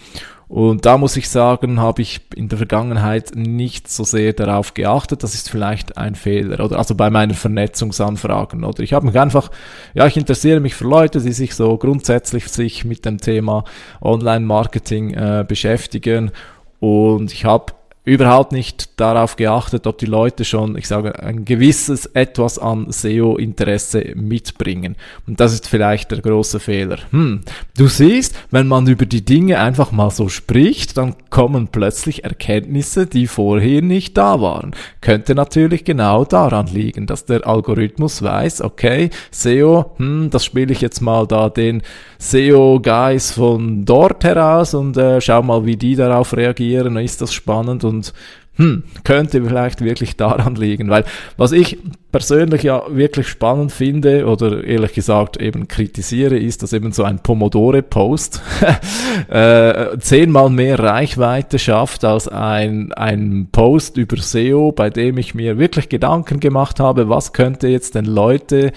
Und 0.49 0.87
da 0.87 0.99
muss 0.99 1.17
ich 1.17 1.29
sagen, 1.29 1.79
habe 1.79 2.03
ich 2.03 2.21
in 2.35 2.49
der 2.49 2.59
Vergangenheit 2.59 3.37
nicht 3.37 3.89
so 3.89 4.03
sehr 4.03 4.33
darauf 4.33 4.75
geachtet. 4.75 5.23
Das 5.23 5.35
ist 5.35 5.49
vielleicht 5.49 5.97
ein 5.97 6.17
Fehler. 6.17 6.63
Oder 6.65 6.79
also 6.79 6.97
bei 6.97 7.09
meinen 7.09 7.35
Vernetzungsanfragen. 7.35 8.65
Oder 8.65 8.83
ich 8.83 8.93
habe 8.93 9.07
mich 9.07 9.19
einfach, 9.19 9.53
ja, 9.95 10.05
ich 10.09 10.17
interessiere 10.17 10.59
mich 10.59 10.75
für 10.75 10.89
Leute, 10.89 11.21
die 11.21 11.33
sich 11.33 11.55
so 11.55 11.79
grundsätzlich 11.79 12.49
sich 12.49 12.85
mit 12.85 13.05
dem 13.05 13.19
Thema 13.19 13.63
Online-Marketing 14.01 15.15
äh, 15.15 15.45
beschäftigen. 15.47 16.33
Und 16.81 17.33
ich 17.33 17.45
habe 17.45 17.73
überhaupt 18.05 18.51
nicht 18.51 18.99
darauf 18.99 19.37
geachtet, 19.37 19.87
ob 19.87 19.99
die 19.99 20.07
Leute 20.07 20.45
schon, 20.45 20.77
ich 20.77 20.89
sage, 20.89 21.23
ein 21.23 21.45
gewisses 21.45 22.07
etwas 22.07 22.59
an 22.59 22.91
SEO-Interesse 22.91 24.15
mitbringen. 24.17 24.97
Und 25.27 25.39
das 25.39 25.53
ist 25.53 25.69
vielleicht 25.69 26.11
der 26.11 26.21
große 26.21 26.59
Fehler. 26.59 26.99
Hm, 27.11 27.43
du 27.77 27.87
siehst, 27.87 28.37
wenn 28.51 28.67
man 28.67 28.89
über 28.89 29.07
die 29.07 29.25
Dinge 29.25 29.61
einfach 29.61 29.93
mal 29.93 30.11
so 30.11 30.29
spricht, 30.29 30.97
dann 30.97 31.15
kommen 31.31 31.69
plötzlich 31.69 32.25
Erkenntnisse, 32.25 33.07
die 33.07 33.29
vorher 33.29 33.83
nicht 33.83 34.17
da 34.19 34.41
waren. 34.41 34.73
Könnte 35.01 35.37
natürlich 35.37 35.85
genau 35.85 36.25
daran 36.25 36.67
liegen, 36.67 37.07
dass 37.07 37.25
der 37.25 37.47
Algorithmus 37.47 38.21
weiß, 38.23 38.63
okay, 38.63 39.11
SEO, 39.31 39.93
hm, 39.99 40.31
das 40.31 40.45
spiele 40.45 40.73
ich 40.73 40.81
jetzt 40.81 41.03
mal 41.03 41.29
da 41.29 41.49
den 41.49 41.83
SEO-Guys 42.19 43.33
von 43.33 43.85
dort 43.85 44.25
heraus 44.25 44.75
und 44.75 44.97
äh, 44.97 45.21
schau 45.21 45.43
mal, 45.43 45.65
wie 45.67 45.77
die 45.77 45.95
darauf 45.95 46.37
reagieren, 46.37 46.97
ist 46.97 47.21
das 47.21 47.33
spannend 47.33 47.85
und 47.93 48.13
hm, 48.57 48.85
könnte 49.05 49.43
vielleicht 49.43 49.81
wirklich 49.81 50.17
daran 50.17 50.57
liegen, 50.57 50.91
weil 50.91 51.05
was 51.39 51.53
ich 51.53 51.79
persönlich 52.11 52.65
ja 52.65 52.83
wirklich 52.91 53.27
spannend 53.27 53.73
finde 53.73 54.27
oder 54.27 54.63
ehrlich 54.63 54.93
gesagt 54.93 55.41
eben 55.41 55.69
kritisiere, 55.69 56.37
ist, 56.37 56.63
dass 56.63 56.75
eben 56.75 56.93
so 56.93 57.03
ein 57.03 57.21
Pomodore-Post 57.21 58.43
äh, 59.31 59.99
zehnmal 59.99 60.51
mehr 60.51 60.79
Reichweite 60.79 61.59
schafft 61.59 62.05
als 62.05 62.29
ein, 62.29 62.93
ein 62.93 63.49
Post 63.51 63.97
über 63.97 64.19
SEO, 64.19 64.73
bei 64.73 64.91
dem 64.91 65.17
ich 65.17 65.35
mir 65.35 65.57
wirklich 65.57 65.89
Gedanken 65.89 66.39
gemacht 66.39 66.79
habe, 66.79 67.09
was 67.09 67.33
könnte 67.33 67.69
jetzt 67.69 67.95
denn 67.95 68.05
Leute 68.05 68.73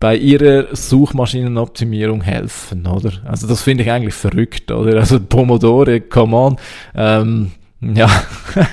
bei 0.00 0.16
ihrer 0.16 0.74
Suchmaschinenoptimierung 0.74 2.22
helfen, 2.22 2.88
oder? 2.88 3.12
Also 3.24 3.46
das 3.46 3.62
finde 3.62 3.84
ich 3.84 3.92
eigentlich 3.92 4.14
verrückt, 4.14 4.72
oder? 4.72 4.98
Also 4.98 5.20
Pomodore, 5.20 6.00
come 6.00 6.36
on. 6.36 6.56
Ähm, 6.96 7.52
ja, 7.80 8.08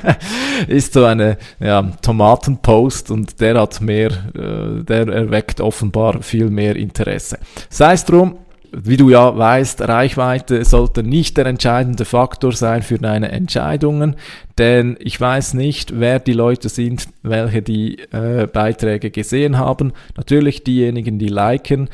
ist 0.67 0.93
so 0.93 1.05
eine 1.05 1.37
ja, 1.59 1.81
Tomatenpost 2.01 3.11
und 3.11 3.39
der 3.41 3.59
hat 3.59 3.81
mehr, 3.81 4.11
äh, 4.35 4.83
der 4.83 5.07
erweckt 5.07 5.59
offenbar 5.59 6.21
viel 6.21 6.49
mehr 6.49 6.75
Interesse. 6.75 7.37
Sei 7.69 7.93
es 7.93 8.05
drum, 8.05 8.37
wie 8.75 8.97
du 8.97 9.09
ja 9.09 9.37
weißt, 9.37 9.81
Reichweite 9.81 10.65
sollte 10.65 11.03
nicht 11.03 11.37
der 11.37 11.45
entscheidende 11.45 12.05
Faktor 12.05 12.53
sein 12.53 12.81
für 12.81 12.97
deine 12.97 13.31
Entscheidungen, 13.31 14.15
denn 14.57 14.97
ich 14.99 15.19
weiß 15.19 15.53
nicht, 15.53 15.99
wer 15.99 16.19
die 16.19 16.33
Leute 16.33 16.69
sind, 16.69 17.07
welche 17.21 17.61
die 17.61 17.99
äh, 18.11 18.47
Beiträge 18.47 19.11
gesehen 19.11 19.59
haben. 19.59 19.93
Natürlich 20.17 20.63
diejenigen, 20.63 21.19
die 21.19 21.27
liken, 21.27 21.89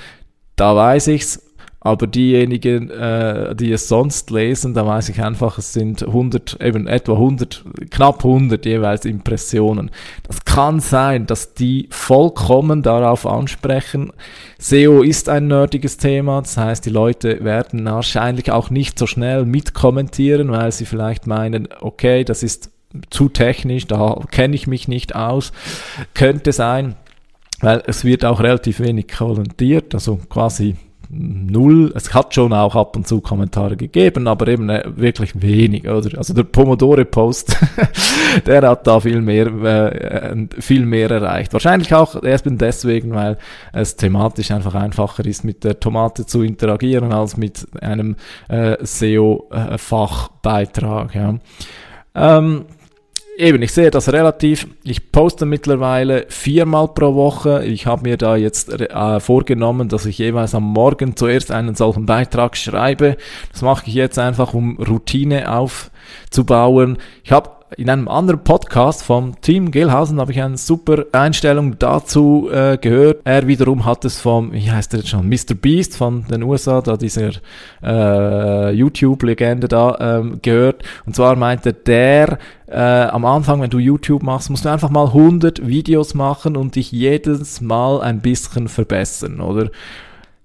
da 0.56 0.76
weiß 0.76 1.08
ich's, 1.08 1.49
aber 1.82 2.08
diejenigen, 2.08 2.90
äh, 2.90 3.56
die 3.56 3.72
es 3.72 3.88
sonst 3.88 4.32
lesen, 4.32 4.74
da 4.74 4.86
weiß 4.86 5.10
ich 5.10 5.22
einfach, 5.24 5.58
es 5.58 5.72
sind 5.72 6.04
100, 6.04 6.62
eben 6.62 6.88
etwa 6.88 7.14
100, 7.14 7.64
knapp 7.90 8.26
100 8.26 8.66
jeweils 8.66 9.06
Impressionen. 9.06 9.90
Das 10.28 10.44
kann 10.44 10.82
sein, 10.82 11.26
dass 11.26 11.54
die 11.54 11.88
vollkommen 11.90 12.82
darauf 12.82 13.26
ansprechen. 13.26 14.12
SEO 14.58 15.04
ist 15.04 15.30
ein 15.30 15.48
nerdiges 15.48 15.96
Thema, 15.96 16.42
das 16.42 16.58
heißt, 16.58 16.86
die 16.86 16.90
Leute 16.90 17.46
werden 17.46 17.86
wahrscheinlich 17.86 18.52
auch 18.52 18.70
nicht 18.70 19.00
so 19.00 19.08
schnell 19.08 19.46
mitkommentieren, 19.46 20.52
weil 20.52 20.74
sie 20.74 20.86
vielleicht 20.86 21.28
meinen, 21.28 21.70
okay, 21.80 22.26
das 22.26 22.44
ist 22.44 22.72
zu 23.10 23.30
technisch, 23.30 23.88
da 23.88 24.20
kenne 24.32 24.56
ich 24.56 24.68
mich 24.68 24.90
nicht 24.90 25.16
aus. 25.16 25.54
Könnte 26.14 26.52
sein, 26.52 26.96
weil 27.62 27.84
es 27.88 28.04
wird 28.04 28.26
auch 28.26 28.42
relativ 28.42 28.82
wenig 28.82 29.08
kommentiert, 29.08 29.94
also 29.94 30.20
quasi 30.30 30.76
null. 31.10 31.92
Es 31.96 32.14
hat 32.14 32.36
schon 32.36 32.54
auch 32.54 32.76
ab 32.76 32.96
und 32.96 33.08
zu 33.08 33.22
Kommentare 33.22 33.76
gegeben, 33.76 34.28
aber 34.28 34.48
eben 34.48 34.70
äh, 34.70 34.84
wirklich 34.96 35.42
wenig, 35.42 35.90
oder? 35.90 36.16
Also 36.18 36.34
der 36.34 36.44
Pomodore-Post, 36.44 37.58
der 38.46 38.70
hat 38.70 38.86
da 38.86 39.00
viel 39.00 39.22
mehr, 39.22 39.48
äh, 39.48 40.36
viel 40.60 40.86
mehr 40.86 41.10
erreicht. 41.10 41.54
Wahrscheinlich 41.54 41.92
auch 41.94 42.22
erst 42.24 42.46
deswegen, 42.48 43.16
weil 43.16 43.38
es 43.74 43.96
thematisch 43.96 44.52
einfach 44.52 44.76
einfacher 44.76 45.26
ist, 45.26 45.44
mit 45.44 45.64
der 45.64 45.80
Tomate 45.80 46.26
zu 46.26 46.44
interagieren, 46.44 47.12
als 47.12 47.38
mit 47.38 47.66
einem 47.82 48.16
äh, 48.48 48.78
SEO-Fachbeitrag, 48.82 51.16
ja. 51.16 51.40
Ähm, 52.16 52.66
eben, 53.40 53.62
ich 53.62 53.72
sehe 53.72 53.90
das 53.90 54.12
relativ. 54.12 54.68
Ich 54.84 55.12
poste 55.12 55.46
mittlerweile 55.46 56.26
viermal 56.30 56.90
pro 56.90 57.16
Woche. 57.16 57.66
Ich 57.66 57.86
habe 57.86 58.04
mir 58.04 58.18
da 58.18 58.36
jetzt 58.36 58.70
äh, 58.70 59.20
vorgenommen, 59.20 59.90
dass 59.90 60.06
ich 60.06 60.18
jeweils 60.18 60.54
am 60.54 60.64
Morgen 60.64 61.16
zuerst 61.16 61.52
einen 61.52 61.76
solchen 61.76 62.06
Beitrag 62.06 62.58
schreibe. 62.58 63.18
Das 63.52 63.62
mache 63.62 63.88
ich 63.88 63.94
jetzt 63.94 64.20
einfach, 64.20 64.54
um 64.54 64.78
Routine 64.78 65.52
aufzubauen. 65.52 66.98
Ich 67.24 67.32
habe 67.32 67.59
in 67.78 67.90
einem 67.90 68.08
anderen 68.08 68.44
Podcast 68.44 69.04
vom 69.04 69.40
Team 69.42 69.72
Gelhausen 69.72 70.20
habe 70.20 70.32
ich 70.32 70.42
eine 70.42 70.58
super 70.58 71.06
Einstellung 71.12 71.78
dazu 71.78 72.50
äh, 72.52 72.78
gehört. 72.78 73.22
Er 73.26 73.48
wiederum 73.48 73.86
hat 73.86 74.06
es 74.06 74.20
vom, 74.20 74.52
wie 74.54 74.72
heißt 74.72 74.92
der 74.92 75.02
jetzt 75.02 75.10
schon, 75.10 75.30
Mr. 75.30 75.54
Beast 75.54 75.96
von 75.96 76.26
den 76.26 76.44
USA, 76.44 76.82
da 76.82 76.98
dieser 76.98 77.32
äh, 77.84 78.72
YouTube-Legende 78.72 79.68
da 79.68 79.98
ähm, 80.00 80.40
gehört. 80.42 80.84
Und 81.06 81.16
zwar 81.16 81.36
meinte 81.36 81.74
der, 81.74 82.40
äh, 82.68 82.80
am 82.80 83.26
Anfang, 83.26 83.62
wenn 83.62 83.70
du 83.70 83.78
YouTube 83.78 84.24
machst, 84.24 84.50
musst 84.50 84.66
du 84.66 84.70
einfach 84.70 84.90
mal 84.90 85.08
100 85.08 85.68
Videos 85.68 86.16
machen 86.16 86.58
und 86.58 86.76
dich 86.76 86.92
jedes 86.92 87.62
Mal 87.62 88.02
ein 88.02 88.22
bisschen 88.22 88.68
verbessern, 88.68 89.42
oder? 89.42 89.70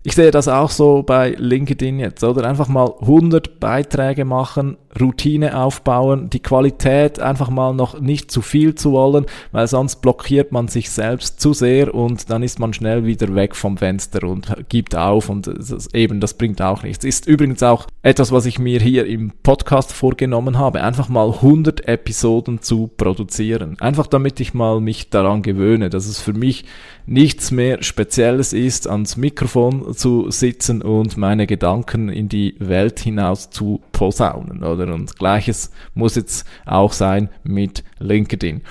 Ich 0.07 0.15
sehe 0.15 0.31
das 0.31 0.49
auch 0.49 0.71
so 0.71 1.03
bei 1.03 1.31
LinkedIn 1.31 1.99
jetzt, 1.99 2.23
oder? 2.23 2.47
Einfach 2.47 2.69
mal 2.69 2.93
100 3.01 3.59
Beiträge 3.59 4.27
machen, 4.27 4.77
Routine 5.01 5.59
aufbauen, 5.59 6.29
die 6.29 6.41
Qualität 6.41 7.21
einfach 7.21 7.49
mal 7.49 7.73
noch 7.73 7.99
nicht 7.99 8.31
zu 8.31 8.43
viel 8.43 8.75
zu 8.75 8.93
wollen, 8.93 9.25
weil 9.51 9.67
sonst 9.67 10.03
blockiert 10.03 10.53
man 10.53 10.69
sich 10.69 10.91
selbst 10.91 11.41
zu 11.41 11.55
sehr 11.55 11.95
und 11.95 12.29
dann 12.29 12.43
ist 12.43 12.59
man 12.59 12.75
schnell 12.75 13.07
wieder 13.07 13.35
weg 13.35 13.57
vom 13.57 13.79
Fenster 13.79 14.29
und 14.29 14.55
gibt 14.69 14.95
auf 14.95 15.31
und 15.31 15.47
das, 15.47 15.89
eben, 15.95 16.21
das 16.21 16.35
bringt 16.35 16.61
auch 16.61 16.83
nichts. 16.83 17.07
Ist 17.07 17.27
übrigens 17.27 17.63
auch 17.63 17.87
etwas, 18.03 18.31
was 18.31 18.45
ich 18.45 18.59
mir 18.59 18.81
hier 18.81 19.07
im 19.07 19.33
Podcast 19.43 19.91
vorgenommen 19.91 20.59
habe, 20.59 20.83
einfach 20.83 21.09
mal 21.09 21.31
100 21.31 21.89
Episoden 21.89 22.61
zu 22.61 22.91
produzieren. 22.95 23.79
Einfach 23.81 24.07
damit 24.07 24.39
ich 24.39 24.53
mal 24.53 24.83
mich 24.83 25.09
daran 25.09 25.41
gewöhne, 25.41 25.89
dass 25.89 26.07
es 26.07 26.21
für 26.21 26.35
mich 26.35 26.67
nichts 27.07 27.51
mehr 27.51 27.83
Spezielles 27.83 28.53
ist, 28.53 28.89
ans 28.89 29.17
Mikrofon 29.17 29.95
zu 29.95 30.31
sitzen 30.31 30.83
und 30.83 31.17
meine 31.17 31.47
Gedanken 31.47 32.09
in 32.09 32.29
die 32.29 32.55
Welt 32.59 33.01
hinaus 33.01 33.51
zu 33.51 33.81
posaunen, 33.93 34.63
oder? 34.63 34.93
Und 34.93 35.17
gleiches 35.19 35.71
muss 35.95 36.17
jetzt 36.17 36.47
auch 36.65 36.93
sein 36.93 37.29
mit 37.43 37.85
LinkedIn. 37.99 38.63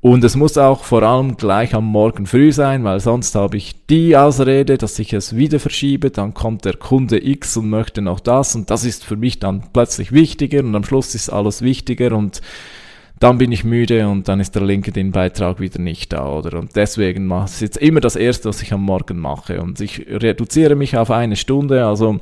Und 0.00 0.24
es 0.24 0.34
muss 0.34 0.58
auch 0.58 0.82
vor 0.82 1.04
allem 1.04 1.36
gleich 1.36 1.76
am 1.76 1.84
Morgen 1.84 2.26
früh 2.26 2.50
sein, 2.50 2.82
weil 2.82 2.98
sonst 2.98 3.36
habe 3.36 3.56
ich 3.56 3.86
die 3.86 4.16
Ausrede, 4.16 4.76
dass 4.76 4.98
ich 4.98 5.12
es 5.12 5.36
wieder 5.36 5.60
verschiebe, 5.60 6.10
dann 6.10 6.34
kommt 6.34 6.64
der 6.64 6.74
Kunde 6.74 7.24
X 7.24 7.56
und 7.56 7.70
möchte 7.70 8.02
noch 8.02 8.18
das 8.18 8.56
und 8.56 8.68
das 8.68 8.84
ist 8.84 9.04
für 9.04 9.14
mich 9.14 9.38
dann 9.38 9.62
plötzlich 9.72 10.10
wichtiger 10.10 10.58
und 10.58 10.74
am 10.74 10.82
Schluss 10.82 11.14
ist 11.14 11.30
alles 11.30 11.62
wichtiger 11.62 12.16
und 12.16 12.40
dann 13.22 13.38
bin 13.38 13.52
ich 13.52 13.62
müde 13.62 14.08
und 14.08 14.26
dann 14.26 14.40
ist 14.40 14.56
der 14.56 14.62
LinkedIn-Beitrag 14.62 15.60
wieder 15.60 15.78
nicht 15.78 16.12
da, 16.12 16.26
oder? 16.26 16.58
Und 16.58 16.74
deswegen 16.74 17.26
mache 17.26 17.50
ich 17.54 17.60
jetzt 17.60 17.76
immer 17.76 18.00
das 18.00 18.16
Erste, 18.16 18.48
was 18.48 18.62
ich 18.62 18.72
am 18.72 18.82
Morgen 18.82 19.16
mache. 19.20 19.62
Und 19.62 19.80
ich 19.80 20.04
reduziere 20.08 20.74
mich 20.74 20.96
auf 20.96 21.12
eine 21.12 21.36
Stunde, 21.36 21.86
also 21.86 22.18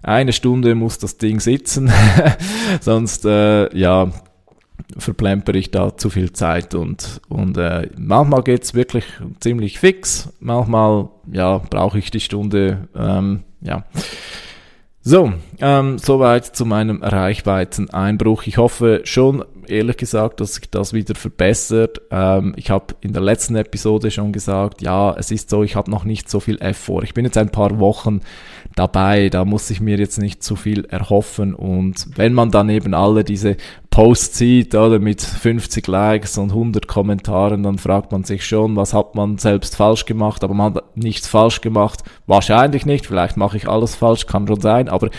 eine 0.00 0.32
Stunde 0.32 0.76
muss 0.76 0.98
das 0.98 1.18
Ding 1.18 1.40
sitzen, 1.40 1.90
sonst, 2.80 3.24
äh, 3.24 3.76
ja, 3.76 4.12
verplemper 4.96 5.54
ich 5.54 5.72
da 5.72 5.96
zu 5.96 6.08
viel 6.08 6.32
Zeit 6.32 6.74
und, 6.74 7.20
und 7.28 7.56
äh, 7.56 7.88
manchmal 7.96 8.42
geht's 8.42 8.74
wirklich 8.74 9.04
ziemlich 9.40 9.80
fix, 9.80 10.32
manchmal, 10.38 11.08
ja, 11.32 11.58
brauche 11.58 11.98
ich 11.98 12.12
die 12.12 12.20
Stunde, 12.20 12.88
ähm, 12.94 13.40
ja. 13.60 13.84
So, 15.04 15.32
ähm, 15.60 15.98
soweit 15.98 16.46
zu 16.46 16.64
meinem 16.64 17.02
Reichweiten-Einbruch. 17.02 18.44
Ich 18.46 18.56
hoffe 18.58 19.00
schon, 19.02 19.44
ehrlich 19.68 19.96
gesagt, 19.96 20.40
dass 20.40 20.54
sich 20.54 20.70
das 20.70 20.92
wieder 20.92 21.14
verbessert. 21.14 22.00
Ähm, 22.10 22.54
ich 22.56 22.70
habe 22.70 22.94
in 23.00 23.12
der 23.12 23.22
letzten 23.22 23.56
Episode 23.56 24.10
schon 24.10 24.32
gesagt, 24.32 24.82
ja, 24.82 25.14
es 25.14 25.30
ist 25.30 25.50
so, 25.50 25.62
ich 25.62 25.76
habe 25.76 25.90
noch 25.90 26.04
nicht 26.04 26.28
so 26.28 26.40
viel 26.40 26.60
F 26.60 26.78
vor. 26.78 27.02
Ich 27.02 27.14
bin 27.14 27.24
jetzt 27.24 27.38
ein 27.38 27.50
paar 27.50 27.78
Wochen 27.78 28.20
dabei, 28.74 29.28
da 29.28 29.44
muss 29.44 29.70
ich 29.70 29.80
mir 29.80 29.98
jetzt 29.98 30.18
nicht 30.18 30.42
zu 30.42 30.56
viel 30.56 30.84
erhoffen. 30.86 31.54
Und 31.54 32.06
wenn 32.16 32.34
man 32.34 32.50
dann 32.50 32.68
eben 32.70 32.94
alle 32.94 33.24
diese 33.24 33.56
Posts 33.90 34.38
sieht, 34.38 34.74
oder 34.74 34.98
mit 34.98 35.20
50 35.20 35.86
Likes 35.86 36.38
und 36.38 36.50
100 36.50 36.88
Kommentaren, 36.88 37.62
dann 37.62 37.78
fragt 37.78 38.12
man 38.12 38.24
sich 38.24 38.46
schon, 38.46 38.74
was 38.76 38.94
hat 38.94 39.14
man 39.14 39.38
selbst 39.38 39.76
falsch 39.76 40.06
gemacht, 40.06 40.42
aber 40.44 40.54
man 40.54 40.74
hat 40.74 40.96
nichts 40.96 41.28
falsch 41.28 41.60
gemacht. 41.60 42.02
Wahrscheinlich 42.26 42.86
nicht, 42.86 43.06
vielleicht 43.06 43.36
mache 43.36 43.56
ich 43.56 43.68
alles 43.68 43.94
falsch, 43.94 44.26
kann 44.26 44.46
schon 44.46 44.60
sein, 44.60 44.88
aber 44.88 45.10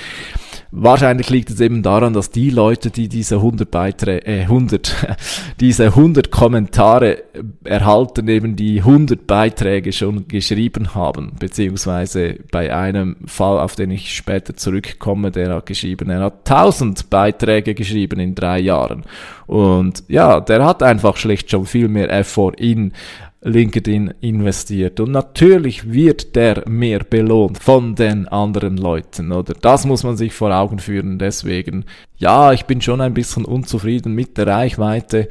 Wahrscheinlich 0.76 1.30
liegt 1.30 1.52
es 1.52 1.60
eben 1.60 1.84
daran, 1.84 2.14
dass 2.14 2.32
die 2.32 2.50
Leute, 2.50 2.90
die 2.90 3.08
diese 3.08 3.36
100 3.36 3.70
Beiträge, 3.70 4.26
äh, 4.26 4.42
100, 4.42 4.96
diese 5.60 5.86
100 5.86 6.32
Kommentare 6.32 7.26
erhalten, 7.64 8.28
eben 8.28 8.56
die 8.56 8.80
100 8.80 9.28
Beiträge 9.28 9.94
schon 9.94 10.28
geschrieben 10.28 10.96
haben, 10.96 11.34
beziehungsweise 11.40 12.40
bei 12.52 12.76
einem 12.76 13.18
Fall, 13.28 13.60
auf 13.60 13.76
den 13.76 13.92
ich 13.92 14.16
später 14.16 14.56
zurückkomme, 14.56 15.30
der 15.30 15.54
hat 15.54 15.68
geschrieben, 15.68 16.10
er 16.10 16.22
hat 16.22 16.50
1000 16.50 17.08
Beiträge 17.12 17.76
geschrieben 17.76 18.20
in 18.20 18.34
drei 18.34 18.58
Jahren. 18.58 19.04
Und 19.46 20.04
ja, 20.08 20.40
der 20.40 20.66
hat 20.66 20.82
einfach 20.82 21.18
schlicht 21.18 21.52
schon 21.52 21.68
viel 21.68 21.88
mehr 21.88 22.12
Effort 22.12 22.54
in 22.58 22.94
LinkedIn 23.44 24.14
investiert. 24.22 25.00
Und 25.00 25.12
natürlich 25.12 25.92
wird 25.92 26.36
der 26.36 26.68
mehr 26.68 27.00
belohnt 27.00 27.62
von 27.62 27.96
den 27.96 28.28
anderen 28.28 28.78
Leuten, 28.78 29.32
oder? 29.32 29.54
Das 29.54 29.86
muss 29.86 30.04
man 30.04 30.18
sich 30.18 30.34
vor 30.34 30.52
Augen 30.56 30.80
führen. 30.80 31.20
Deswegen, 31.20 31.86
ja, 32.18 32.54
ich 32.54 32.66
bin 32.66 32.82
schon 32.82 33.02
ein 33.02 33.14
bisschen 33.14 33.46
unzufrieden 33.46 34.14
mit 34.14 34.38
der 34.38 34.48
Reichweite, 34.48 35.30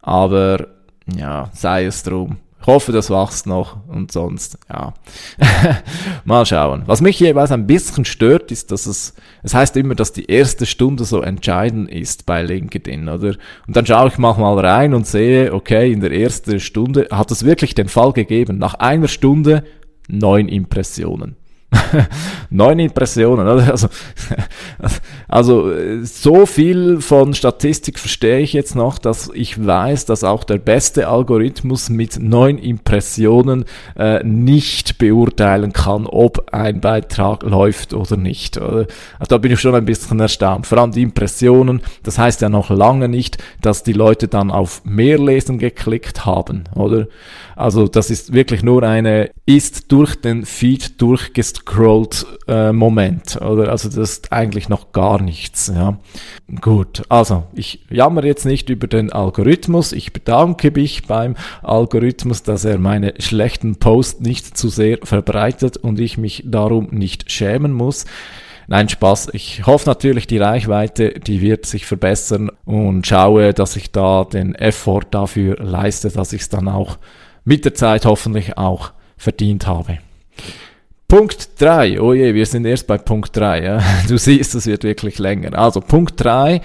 aber 0.00 0.68
ja, 1.16 1.50
sei 1.52 1.84
es 1.84 2.02
drum. 2.02 2.38
Ich 2.60 2.66
hoffe, 2.66 2.92
das 2.92 3.08
wächst 3.08 3.46
noch 3.46 3.78
und 3.88 4.12
sonst, 4.12 4.58
ja. 4.68 4.92
Mal 6.24 6.44
schauen. 6.44 6.82
Was 6.84 7.00
mich 7.00 7.18
jeweils 7.18 7.52
ein 7.52 7.66
bisschen 7.66 8.04
stört, 8.04 8.52
ist, 8.52 8.70
dass 8.70 8.84
es, 8.84 9.14
es 9.42 9.54
heißt 9.54 9.76
immer, 9.78 9.94
dass 9.94 10.12
die 10.12 10.26
erste 10.26 10.66
Stunde 10.66 11.04
so 11.04 11.22
entscheidend 11.22 11.90
ist 11.90 12.26
bei 12.26 12.42
LinkedIn, 12.42 13.08
oder? 13.08 13.36
Und 13.66 13.76
dann 13.76 13.86
schaue 13.86 14.08
ich 14.08 14.18
manchmal 14.18 14.58
rein 14.58 14.92
und 14.92 15.06
sehe, 15.06 15.54
okay, 15.54 15.90
in 15.90 16.00
der 16.00 16.12
ersten 16.12 16.60
Stunde 16.60 17.08
hat 17.10 17.30
es 17.30 17.46
wirklich 17.46 17.74
den 17.74 17.88
Fall 17.88 18.12
gegeben. 18.12 18.58
Nach 18.58 18.74
einer 18.74 19.08
Stunde 19.08 19.64
neun 20.08 20.48
Impressionen. 20.48 21.36
Neun 22.50 22.78
Impressionen, 22.80 23.46
oder? 23.46 23.70
Also, 23.70 23.88
also 25.28 25.72
so 26.02 26.46
viel 26.46 27.00
von 27.00 27.34
Statistik 27.34 27.98
verstehe 27.98 28.40
ich 28.40 28.52
jetzt 28.52 28.74
noch, 28.74 28.98
dass 28.98 29.30
ich 29.34 29.64
weiß, 29.64 30.06
dass 30.06 30.24
auch 30.24 30.42
der 30.44 30.58
beste 30.58 31.08
Algorithmus 31.08 31.88
mit 31.88 32.18
neun 32.18 32.58
Impressionen 32.58 33.64
äh, 33.96 34.24
nicht 34.24 34.98
beurteilen 34.98 35.72
kann, 35.72 36.06
ob 36.06 36.52
ein 36.52 36.80
Beitrag 36.80 37.44
läuft 37.44 37.94
oder 37.94 38.16
nicht. 38.16 38.56
Oder? 38.56 38.86
Also 39.18 39.28
da 39.28 39.38
bin 39.38 39.52
ich 39.52 39.60
schon 39.60 39.74
ein 39.74 39.84
bisschen 39.84 40.18
erstaunt. 40.18 40.66
Vor 40.66 40.78
allem 40.78 40.92
die 40.92 41.02
Impressionen, 41.02 41.82
das 42.02 42.18
heißt 42.18 42.40
ja 42.40 42.48
noch 42.48 42.70
lange 42.70 43.08
nicht, 43.08 43.38
dass 43.62 43.84
die 43.84 43.92
Leute 43.92 44.26
dann 44.26 44.50
auf 44.50 44.82
mehr 44.84 45.18
Lesen 45.18 45.58
geklickt 45.58 46.26
haben, 46.26 46.64
oder? 46.74 47.06
Also 47.60 47.88
das 47.88 48.08
ist 48.08 48.32
wirklich 48.32 48.62
nur 48.62 48.82
eine, 48.84 49.32
ist 49.44 49.92
durch 49.92 50.16
den 50.16 50.46
Feed 50.46 50.98
durchgescrollt 51.02 52.24
äh, 52.48 52.72
Moment, 52.72 53.36
oder? 53.36 53.68
Also 53.70 53.90
das 53.90 53.98
ist 53.98 54.32
eigentlich 54.32 54.70
noch 54.70 54.92
gar 54.92 55.20
nichts, 55.20 55.70
ja. 55.74 55.98
Gut, 56.62 57.02
also 57.10 57.44
ich 57.52 57.84
jammer 57.90 58.24
jetzt 58.24 58.46
nicht 58.46 58.70
über 58.70 58.86
den 58.86 59.12
Algorithmus. 59.12 59.92
Ich 59.92 60.14
bedanke 60.14 60.70
mich 60.70 61.06
beim 61.06 61.36
Algorithmus, 61.62 62.42
dass 62.42 62.64
er 62.64 62.78
meine 62.78 63.12
schlechten 63.18 63.76
Posts 63.76 64.20
nicht 64.20 64.56
zu 64.56 64.70
sehr 64.70 64.96
verbreitet 65.02 65.76
und 65.76 66.00
ich 66.00 66.16
mich 66.16 66.44
darum 66.46 66.88
nicht 66.92 67.30
schämen 67.30 67.72
muss. 67.72 68.06
Nein, 68.68 68.88
Spaß. 68.88 69.34
Ich 69.34 69.66
hoffe 69.66 69.86
natürlich, 69.86 70.26
die 70.26 70.38
Reichweite, 70.38 71.10
die 71.10 71.42
wird 71.42 71.66
sich 71.66 71.84
verbessern 71.84 72.50
und 72.64 73.06
schaue, 73.06 73.52
dass 73.52 73.76
ich 73.76 73.92
da 73.92 74.24
den 74.24 74.54
Effort 74.54 75.08
dafür 75.10 75.56
leiste, 75.58 76.08
dass 76.08 76.32
ich 76.32 76.40
es 76.40 76.48
dann 76.48 76.66
auch 76.66 76.96
mit 77.50 77.64
der 77.64 77.74
Zeit 77.74 78.06
hoffentlich 78.06 78.56
auch 78.56 78.92
verdient 79.16 79.66
habe. 79.66 79.98
Punkt 81.08 81.60
3. 81.60 82.00
Oh 82.00 82.12
je, 82.12 82.32
wir 82.32 82.46
sind 82.46 82.64
erst 82.64 82.86
bei 82.86 82.96
Punkt 82.96 83.36
3. 83.36 83.64
Ja. 83.64 83.82
Du 84.08 84.16
siehst, 84.16 84.54
es 84.54 84.66
wird 84.66 84.84
wirklich 84.84 85.18
länger. 85.18 85.58
Also 85.58 85.80
Punkt 85.80 86.22
3. 86.22 86.60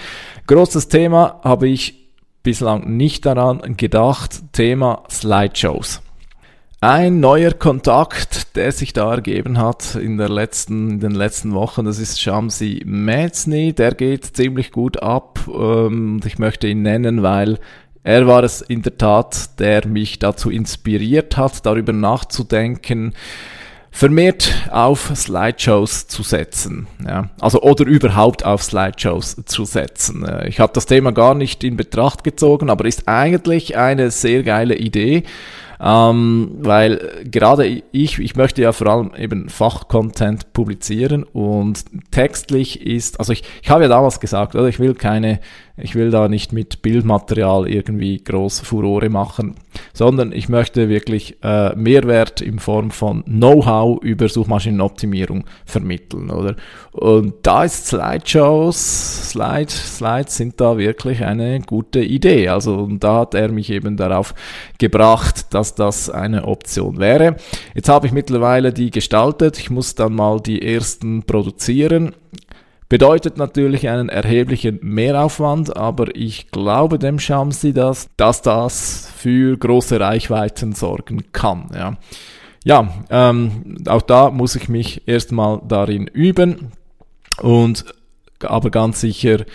Großes 0.45 0.87
Thema 0.87 1.41
habe 1.43 1.67
ich 1.67 2.05
bislang 2.43 2.95
nicht 2.97 3.25
daran 3.25 3.75
gedacht. 3.77 4.43
Thema 4.53 5.01
Slideshows. 5.09 6.03
Ein 6.81 7.19
neuer 7.19 7.53
Kontakt, 7.53 8.55
der 8.55 8.71
sich 8.71 8.93
da 8.93 9.11
ergeben 9.11 9.57
hat 9.57 9.95
in, 9.95 10.17
der 10.19 10.29
letzten, 10.29 10.91
in 10.91 10.99
den 10.99 11.15
letzten 11.15 11.55
Wochen, 11.55 11.85
das 11.85 11.97
ist 11.97 12.21
Shamsi 12.21 12.83
Metzny. 12.85 13.73
Der 13.73 13.95
geht 13.95 14.23
ziemlich 14.23 14.71
gut 14.71 15.01
ab. 15.01 15.39
Ähm, 15.47 16.19
ich 16.23 16.37
möchte 16.37 16.67
ihn 16.67 16.83
nennen, 16.83 17.23
weil 17.23 17.57
er 18.05 18.27
war 18.27 18.43
es 18.43 18.61
in 18.61 18.83
der 18.83 18.99
Tat, 18.99 19.59
der 19.59 19.87
mich 19.87 20.19
dazu 20.19 20.51
inspiriert 20.51 21.37
hat, 21.37 21.65
darüber 21.65 21.91
nachzudenken, 21.91 23.15
vermehrt 23.89 24.53
auf 24.69 25.11
Slideshows 25.15 26.07
zu 26.07 26.21
setzen. 26.21 26.85
Ja. 27.03 27.31
Also 27.41 27.63
oder 27.63 27.85
überhaupt 27.87 28.45
auf 28.45 28.61
Slideshows 28.61 29.37
zu 29.45 29.65
setzen. 29.65 30.23
Äh, 30.23 30.47
ich 30.47 30.59
habe 30.59 30.71
das 30.73 30.85
Thema 30.85 31.13
gar 31.13 31.33
nicht 31.33 31.63
in 31.63 31.77
Betracht 31.77 32.23
gezogen, 32.23 32.69
aber 32.69 32.85
ist 32.85 33.07
eigentlich 33.07 33.75
eine 33.75 34.11
sehr 34.11 34.43
geile 34.43 34.75
Idee. 34.75 35.23
Ähm, 35.79 36.51
weil 36.59 37.23
gerade 37.25 37.65
ich, 37.91 38.19
ich 38.19 38.35
möchte 38.35 38.61
ja 38.61 38.71
vor 38.71 38.87
allem 38.87 39.11
eben 39.17 39.49
Fachcontent 39.49 40.53
publizieren 40.53 41.23
und 41.23 41.83
textlich 42.11 42.85
ist, 42.85 43.19
also 43.19 43.33
ich, 43.33 43.43
ich 43.61 43.69
habe 43.69 43.83
ja 43.83 43.89
damals 43.89 44.19
gesagt, 44.19 44.55
oder 44.55 44.67
ich 44.67 44.79
will 44.79 44.93
keine 44.93 45.39
ich 45.77 45.95
will 45.95 46.09
da 46.09 46.29
nicht 46.29 46.53
mit 46.53 46.81
Bildmaterial 46.81 47.67
irgendwie 47.67 48.23
groß 48.23 48.61
Furore 48.61 49.09
machen, 49.09 49.55
sondern 49.93 50.31
ich 50.31 50.47
möchte 50.47 50.87
wirklich 50.87 51.37
äh, 51.43 51.75
Mehrwert 51.75 52.41
in 52.41 52.59
Form 52.59 52.91
von 52.91 53.23
Know-how 53.25 54.01
über 54.01 54.29
Suchmaschinenoptimierung 54.29 55.43
vermitteln, 55.65 56.29
oder? 56.29 56.55
Und 56.91 57.33
da 57.41 57.65
ist 57.65 57.87
Slideshows, 57.87 59.31
Slide, 59.31 59.69
Slides 59.69 60.37
sind 60.37 60.61
da 60.61 60.77
wirklich 60.77 61.25
eine 61.25 61.59
gute 61.59 62.01
Idee. 62.01 62.47
Also 62.47 62.75
und 62.75 63.03
da 63.03 63.19
hat 63.19 63.33
er 63.33 63.51
mich 63.51 63.69
eben 63.69 63.97
darauf 63.97 64.33
gebracht, 64.77 65.53
dass 65.53 65.75
das 65.75 66.09
eine 66.09 66.45
Option 66.45 66.99
wäre. 66.99 67.35
Jetzt 67.73 67.89
habe 67.89 68.07
ich 68.07 68.13
mittlerweile 68.13 68.71
die 68.71 68.91
gestaltet. 68.91 69.59
Ich 69.59 69.69
muss 69.69 69.95
dann 69.95 70.13
mal 70.13 70.39
die 70.39 70.61
ersten 70.61 71.23
produzieren 71.23 72.13
Bedeutet 72.87 73.37
natürlich 73.37 73.89
einen 73.89 74.09
erheblichen 74.09 74.79
Mehraufwand, 74.83 75.75
aber 75.75 76.15
ich 76.15 76.51
glaube 76.51 76.99
dem 76.99 77.17
Shamsi, 77.17 77.73
dass, 77.73 78.09
dass 78.15 78.43
das 78.43 79.11
für 79.15 79.57
große 79.57 79.99
Reichweiten 79.99 80.73
sorgen 80.73 81.31
kann. 81.31 81.69
Ja, 81.73 81.97
ja 82.63 82.93
ähm, 83.09 83.77
auch 83.87 84.03
da 84.03 84.29
muss 84.29 84.55
ich 84.55 84.69
mich 84.69 85.07
erstmal 85.07 85.61
darin 85.67 86.05
üben 86.07 86.71
und 87.41 87.85
aber 88.43 88.69
ganz 88.69 89.01
sicher 89.01 89.45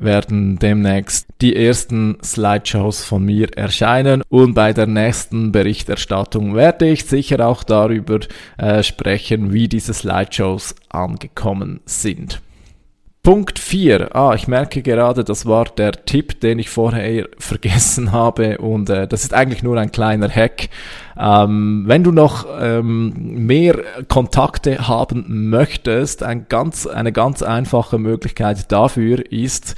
werden 0.00 0.58
demnächst 0.58 1.26
die 1.40 1.56
ersten 1.56 2.18
Slideshows 2.22 3.04
von 3.04 3.24
mir 3.24 3.48
erscheinen 3.56 4.22
und 4.28 4.54
bei 4.54 4.72
der 4.72 4.86
nächsten 4.86 5.52
Berichterstattung 5.52 6.54
werde 6.54 6.88
ich 6.88 7.04
sicher 7.04 7.46
auch 7.46 7.64
darüber 7.64 8.20
äh, 8.56 8.82
sprechen, 8.82 9.52
wie 9.52 9.68
diese 9.68 9.92
Slideshows 9.92 10.74
angekommen 10.88 11.80
sind. 11.84 12.40
Punkt 13.22 13.58
4. 13.58 14.14
Ah, 14.16 14.34
ich 14.34 14.48
merke 14.48 14.80
gerade, 14.80 15.22
das 15.24 15.44
war 15.44 15.66
der 15.66 15.92
Tipp, 15.92 16.40
den 16.40 16.58
ich 16.58 16.70
vorher 16.70 17.28
vergessen 17.38 18.12
habe 18.12 18.58
und 18.58 18.88
äh, 18.88 19.06
das 19.06 19.24
ist 19.24 19.34
eigentlich 19.34 19.62
nur 19.62 19.78
ein 19.78 19.92
kleiner 19.92 20.28
Hack. 20.28 20.68
Ähm, 21.18 21.84
wenn 21.86 22.04
du 22.04 22.12
noch 22.12 22.46
ähm, 22.60 23.12
mehr 23.46 23.78
Kontakte 24.08 24.88
haben 24.88 25.50
möchtest, 25.50 26.22
ein 26.22 26.46
ganz, 26.48 26.86
eine 26.86 27.12
ganz 27.12 27.42
einfache 27.42 27.98
Möglichkeit 27.98 28.70
dafür 28.70 29.30
ist, 29.30 29.74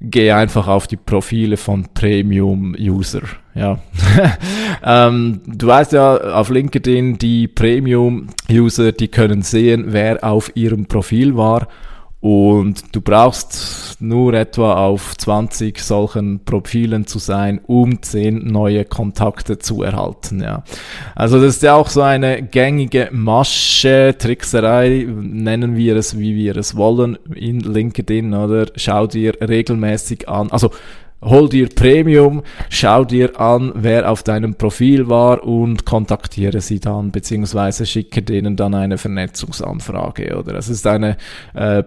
geh 0.00 0.32
einfach 0.32 0.66
auf 0.66 0.86
die 0.86 0.96
Profile 0.96 1.56
von 1.56 1.88
Premium-User. 1.92 3.22
Ja. 3.54 3.78
ähm, 4.82 5.42
du 5.46 5.66
weißt 5.66 5.92
ja, 5.92 6.16
auf 6.16 6.48
LinkedIn, 6.48 7.18
die 7.18 7.48
Premium-User, 7.48 8.92
die 8.92 9.08
können 9.08 9.42
sehen, 9.42 9.86
wer 9.88 10.24
auf 10.24 10.52
ihrem 10.54 10.86
Profil 10.86 11.36
war 11.36 11.68
und 12.20 12.94
du 12.94 13.00
brauchst 13.00 13.96
nur 14.00 14.34
etwa 14.34 14.74
auf 14.74 15.16
20 15.16 15.78
solchen 15.78 16.44
Profilen 16.44 17.06
zu 17.06 17.18
sein, 17.18 17.60
um 17.66 18.02
10 18.02 18.46
neue 18.46 18.84
Kontakte 18.84 19.58
zu 19.58 19.82
erhalten. 19.82 20.42
Ja. 20.42 20.62
Also 21.14 21.40
das 21.40 21.56
ist 21.56 21.62
ja 21.62 21.74
auch 21.74 21.88
so 21.88 22.02
eine 22.02 22.42
gängige 22.42 23.08
Masche, 23.10 24.14
Trickserei, 24.18 25.06
nennen 25.08 25.76
wir 25.76 25.96
es, 25.96 26.18
wie 26.18 26.34
wir 26.34 26.56
es 26.58 26.76
wollen, 26.76 27.18
in 27.34 27.60
LinkedIn, 27.60 28.34
oder? 28.34 28.66
Schau 28.76 29.06
dir 29.06 29.34
regelmäßig 29.40 30.28
an. 30.28 30.50
Also 30.50 30.72
hol 31.22 31.48
dir 31.48 31.68
Premium, 31.68 32.42
schau 32.70 33.04
dir 33.04 33.38
an, 33.38 33.72
wer 33.74 34.10
auf 34.10 34.22
deinem 34.22 34.54
Profil 34.54 35.08
war 35.08 35.44
und 35.44 35.84
kontaktiere 35.84 36.60
sie 36.62 36.80
dann, 36.80 37.10
beziehungsweise 37.10 37.84
schicke 37.84 38.22
denen 38.22 38.56
dann 38.56 38.74
eine 38.74 38.96
Vernetzungsanfrage, 38.96 40.38
oder? 40.38 40.54
Es 40.54 40.70
ist 40.70 40.86
eine 40.86 41.18
äh, 41.54 41.82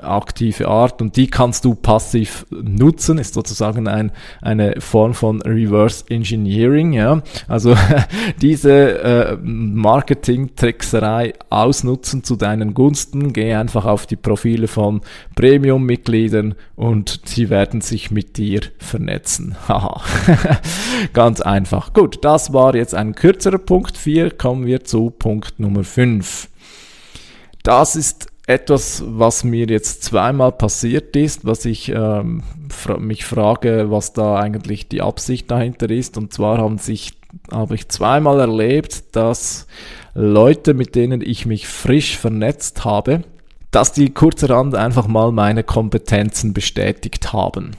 aktive 0.00 0.68
Art 0.68 1.02
und 1.02 1.16
die 1.16 1.26
kannst 1.26 1.66
du 1.66 1.74
passiv 1.74 2.46
nutzen, 2.50 3.18
ist 3.18 3.34
sozusagen 3.34 3.88
ein, 3.88 4.10
eine 4.40 4.80
Form 4.80 5.12
von 5.12 5.42
Reverse 5.42 6.04
Engineering, 6.08 6.94
ja? 6.94 7.20
Also 7.48 7.76
diese 8.40 9.02
äh, 9.02 9.36
Marketing-Trickserei 9.42 11.34
ausnutzen 11.50 12.24
zu 12.24 12.36
deinen 12.36 12.72
Gunsten, 12.72 13.34
geh 13.34 13.52
einfach 13.54 13.84
auf 13.84 14.06
die 14.06 14.16
Profile 14.16 14.66
von 14.66 15.02
Premium-Mitgliedern 15.34 16.54
und 16.74 17.20
sie 17.26 17.50
werden 17.50 17.82
sich 17.82 18.10
mit 18.10 18.38
dir 18.38 18.61
vernetzen. 18.78 19.56
Haha. 19.68 20.00
Ganz 21.12 21.40
einfach. 21.40 21.92
Gut, 21.92 22.24
das 22.24 22.52
war 22.52 22.74
jetzt 22.74 22.94
ein 22.94 23.14
kürzerer 23.14 23.58
Punkt 23.58 23.96
4. 23.96 24.30
Kommen 24.30 24.66
wir 24.66 24.84
zu 24.84 25.10
Punkt 25.10 25.58
Nummer 25.58 25.84
5. 25.84 26.48
Das 27.62 27.96
ist 27.96 28.32
etwas, 28.46 29.02
was 29.06 29.44
mir 29.44 29.66
jetzt 29.66 30.02
zweimal 30.02 30.52
passiert 30.52 31.14
ist, 31.16 31.44
was 31.44 31.64
ich 31.64 31.90
ähm, 31.90 32.42
mich 32.98 33.24
frage, 33.24 33.86
was 33.90 34.12
da 34.12 34.36
eigentlich 34.36 34.88
die 34.88 35.00
Absicht 35.02 35.50
dahinter 35.50 35.90
ist. 35.90 36.16
Und 36.18 36.32
zwar 36.32 36.58
haben 36.58 36.78
sich, 36.78 37.12
habe 37.50 37.74
ich 37.74 37.88
zweimal 37.88 38.40
erlebt, 38.40 39.16
dass 39.16 39.66
Leute, 40.14 40.74
mit 40.74 40.94
denen 40.94 41.20
ich 41.22 41.46
mich 41.46 41.68
frisch 41.68 42.18
vernetzt 42.18 42.84
habe, 42.84 43.22
dass 43.70 43.92
die 43.92 44.10
kurzerhand 44.10 44.74
einfach 44.74 45.06
mal 45.06 45.32
meine 45.32 45.64
Kompetenzen 45.64 46.52
bestätigt 46.52 47.32
haben. 47.32 47.72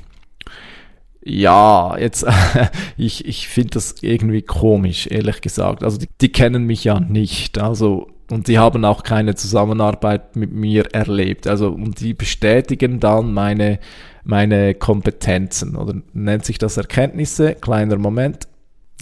Ja, 1.26 1.98
jetzt, 1.98 2.26
ich, 2.98 3.26
ich 3.26 3.48
finde 3.48 3.72
das 3.72 3.96
irgendwie 4.02 4.42
komisch, 4.42 5.08
ehrlich 5.08 5.42
gesagt. 5.42 5.84
Also 5.84 5.98
die, 5.98 6.08
die 6.20 6.32
kennen 6.32 6.66
mich 6.66 6.84
ja 6.84 7.00
nicht. 7.00 7.60
Also, 7.60 8.08
und 8.30 8.48
die 8.48 8.60
haben 8.60 8.84
auch 8.84 9.04
keine 9.04 9.36
Zusammenarbeit 9.36 10.36
mit 10.36 10.52
mir 10.52 10.94
erlebt. 10.94 11.48
Also, 11.48 11.70
und 11.70 12.00
die 12.02 12.14
bestätigen 12.14 13.00
dann 13.00 13.34
meine, 13.34 13.80
meine 14.24 14.74
Kompetenzen. 14.76 15.76
Oder 15.76 15.96
nennt 16.14 16.46
sich 16.46 16.58
das 16.58 16.78
Erkenntnisse? 16.78 17.56
Kleiner 17.56 17.98
Moment. 17.98 18.48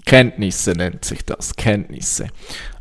Kenntnisse 0.06 0.72
nennt 0.72 1.06
sich 1.06 1.26
das, 1.26 1.56
Kenntnisse. 1.56 2.28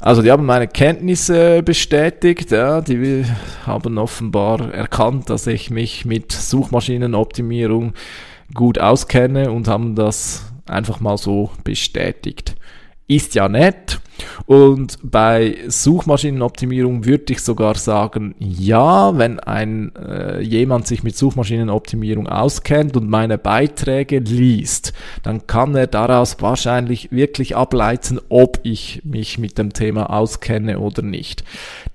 Also 0.00 0.22
die 0.22 0.30
haben 0.30 0.46
meine 0.46 0.68
Kenntnisse 0.68 1.62
bestätigt, 1.62 2.50
ja, 2.50 2.80
die 2.80 3.24
haben 3.66 3.98
offenbar 3.98 4.72
erkannt, 4.72 5.28
dass 5.28 5.46
ich 5.46 5.70
mich 5.70 6.06
mit 6.06 6.32
Suchmaschinenoptimierung 6.32 7.92
gut 8.54 8.78
auskenne 8.78 9.50
und 9.50 9.68
haben 9.68 9.94
das 9.94 10.52
einfach 10.66 11.00
mal 11.00 11.18
so 11.18 11.50
bestätigt. 11.64 12.54
Ist 13.06 13.34
ja 13.34 13.48
nett. 13.48 14.00
Und 14.46 14.98
bei 15.02 15.58
Suchmaschinenoptimierung 15.68 17.04
würde 17.04 17.32
ich 17.32 17.40
sogar 17.40 17.76
sagen, 17.76 18.34
ja, 18.38 19.16
wenn 19.18 19.40
ein 19.40 19.92
äh, 19.96 20.40
jemand 20.40 20.86
sich 20.86 21.02
mit 21.02 21.16
Suchmaschinenoptimierung 21.16 22.26
auskennt 22.26 22.96
und 22.96 23.08
meine 23.08 23.38
Beiträge 23.38 24.18
liest, 24.18 24.92
dann 25.22 25.46
kann 25.46 25.74
er 25.74 25.86
daraus 25.86 26.40
wahrscheinlich 26.40 27.10
wirklich 27.10 27.56
ableiten, 27.56 28.20
ob 28.28 28.60
ich 28.62 29.02
mich 29.04 29.38
mit 29.38 29.58
dem 29.58 29.72
Thema 29.72 30.10
auskenne 30.10 30.78
oder 30.78 31.02
nicht. 31.02 31.44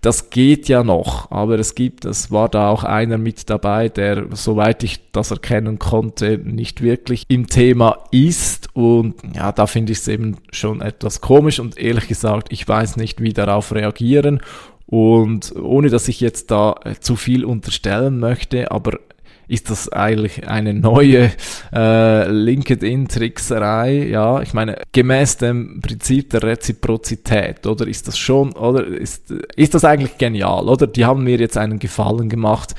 Das 0.01 0.29
geht 0.29 0.67
ja 0.67 0.83
noch, 0.83 1.31
aber 1.31 1.57
es 1.59 1.73
gibt, 1.73 2.05
es 2.05 2.31
war 2.31 2.49
da 2.49 2.69
auch 2.69 2.83
einer 2.83 3.17
mit 3.17 3.49
dabei, 3.49 3.89
der, 3.89 4.25
soweit 4.31 4.83
ich 4.83 4.99
das 5.11 5.31
erkennen 5.31 5.79
konnte, 5.79 6.37
nicht 6.37 6.81
wirklich 6.81 7.25
im 7.27 7.47
Thema 7.47 7.97
ist 8.11 8.69
und 8.75 9.15
ja, 9.33 9.51
da 9.51 9.67
finde 9.67 9.93
ich 9.93 9.99
es 9.99 10.07
eben 10.07 10.37
schon 10.51 10.81
etwas 10.81 11.21
komisch 11.21 11.59
und 11.59 11.77
ehrlich 11.77 12.07
gesagt, 12.07 12.14
ich 12.49 12.67
weiß 12.67 12.97
nicht, 12.97 13.21
wie 13.21 13.33
darauf 13.33 13.73
reagieren 13.73 14.41
und 14.85 15.55
ohne 15.55 15.89
dass 15.89 16.07
ich 16.07 16.19
jetzt 16.19 16.51
da 16.51 16.75
äh, 16.83 16.95
zu 16.99 17.15
viel 17.15 17.43
unterstellen 17.43 18.19
möchte, 18.19 18.71
aber 18.71 18.99
ist 19.47 19.69
das 19.69 19.89
eigentlich 19.91 20.47
eine 20.47 20.73
neue 20.73 21.31
äh, 21.73 22.29
LinkedIn-Trickserei? 22.29 24.07
Ja, 24.07 24.41
ich 24.41 24.53
meine, 24.53 24.77
gemäß 24.91 25.37
dem 25.37 25.81
Prinzip 25.81 26.31
der 26.31 26.43
Reziprozität, 26.43 27.67
oder 27.67 27.87
ist 27.87 28.07
das 28.07 28.17
schon, 28.17 28.53
oder 28.53 28.85
ist, 28.85 29.31
ist 29.55 29.73
das 29.75 29.85
eigentlich 29.85 30.17
genial, 30.17 30.67
oder? 30.67 30.87
Die 30.87 31.05
haben 31.05 31.23
mir 31.23 31.37
jetzt 31.37 31.57
einen 31.57 31.77
Gefallen 31.79 32.29
gemacht. 32.29 32.73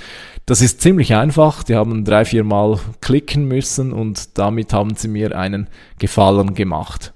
Das 0.44 0.60
ist 0.60 0.80
ziemlich 0.80 1.14
einfach. 1.14 1.62
Die 1.64 1.74
haben 1.74 2.04
drei, 2.04 2.24
vier 2.24 2.44
Mal 2.44 2.78
klicken 3.00 3.46
müssen 3.46 3.92
und 3.92 4.38
damit 4.38 4.72
haben 4.72 4.94
sie 4.94 5.08
mir 5.08 5.36
einen 5.36 5.68
Gefallen 5.98 6.54
gemacht. 6.54 7.12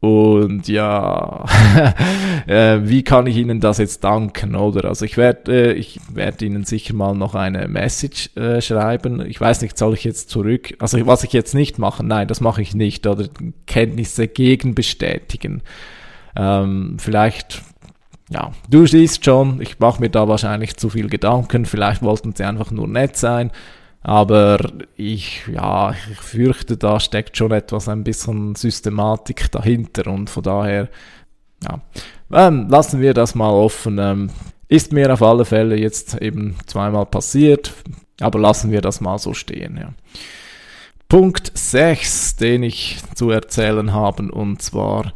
Und 0.00 0.68
ja, 0.68 1.46
äh, 2.46 2.80
wie 2.82 3.02
kann 3.02 3.26
ich 3.26 3.36
Ihnen 3.36 3.60
das 3.60 3.78
jetzt 3.78 4.04
danken, 4.04 4.54
oder? 4.54 4.88
Also 4.88 5.06
ich 5.06 5.16
werde, 5.16 5.70
äh, 5.70 5.72
ich 5.72 5.98
werde 6.12 6.44
Ihnen 6.44 6.64
sicher 6.64 6.94
mal 6.94 7.14
noch 7.14 7.34
eine 7.34 7.66
Message 7.66 8.36
äh, 8.36 8.60
schreiben. 8.60 9.24
Ich 9.26 9.40
weiß 9.40 9.62
nicht, 9.62 9.78
soll 9.78 9.94
ich 9.94 10.04
jetzt 10.04 10.28
zurück, 10.28 10.74
also 10.80 11.04
was 11.06 11.24
ich 11.24 11.32
jetzt 11.32 11.54
nicht 11.54 11.78
mache, 11.78 12.04
nein, 12.04 12.28
das 12.28 12.40
mache 12.40 12.60
ich 12.60 12.74
nicht, 12.74 13.06
oder 13.06 13.26
Kenntnisse 13.66 14.28
gegen 14.28 14.74
bestätigen. 14.74 15.62
Ähm, 16.36 16.98
vielleicht, 16.98 17.62
ja, 18.28 18.52
du 18.68 18.86
siehst 18.86 19.24
schon, 19.24 19.62
ich 19.62 19.78
mache 19.78 20.02
mir 20.02 20.10
da 20.10 20.28
wahrscheinlich 20.28 20.76
zu 20.76 20.90
viel 20.90 21.08
Gedanken, 21.08 21.64
vielleicht 21.64 22.02
wollten 22.02 22.34
sie 22.34 22.44
einfach 22.44 22.70
nur 22.70 22.86
nett 22.86 23.16
sein. 23.16 23.50
Aber 24.06 24.60
ich, 24.94 25.42
ja, 25.52 25.90
ich 25.90 26.20
fürchte, 26.20 26.76
da 26.76 27.00
steckt 27.00 27.36
schon 27.36 27.50
etwas, 27.50 27.88
ein 27.88 28.04
bisschen 28.04 28.54
Systematik 28.54 29.50
dahinter 29.50 30.06
und 30.12 30.30
von 30.30 30.44
daher, 30.44 30.88
ja, 31.64 31.80
ähm, 32.32 32.68
lassen 32.68 33.00
wir 33.00 33.14
das 33.14 33.34
mal 33.34 33.50
offen. 33.50 33.98
Ähm, 33.98 34.30
ist 34.68 34.92
mir 34.92 35.12
auf 35.12 35.22
alle 35.22 35.44
Fälle 35.44 35.76
jetzt 35.76 36.22
eben 36.22 36.54
zweimal 36.66 37.06
passiert, 37.06 37.72
aber 38.20 38.38
lassen 38.38 38.70
wir 38.70 38.80
das 38.80 39.00
mal 39.00 39.18
so 39.18 39.34
stehen, 39.34 39.76
ja. 39.76 39.92
Punkt 41.08 41.50
6, 41.52 42.36
den 42.36 42.62
ich 42.62 42.98
zu 43.16 43.30
erzählen 43.30 43.92
habe, 43.92 44.30
und 44.30 44.62
zwar 44.62 45.14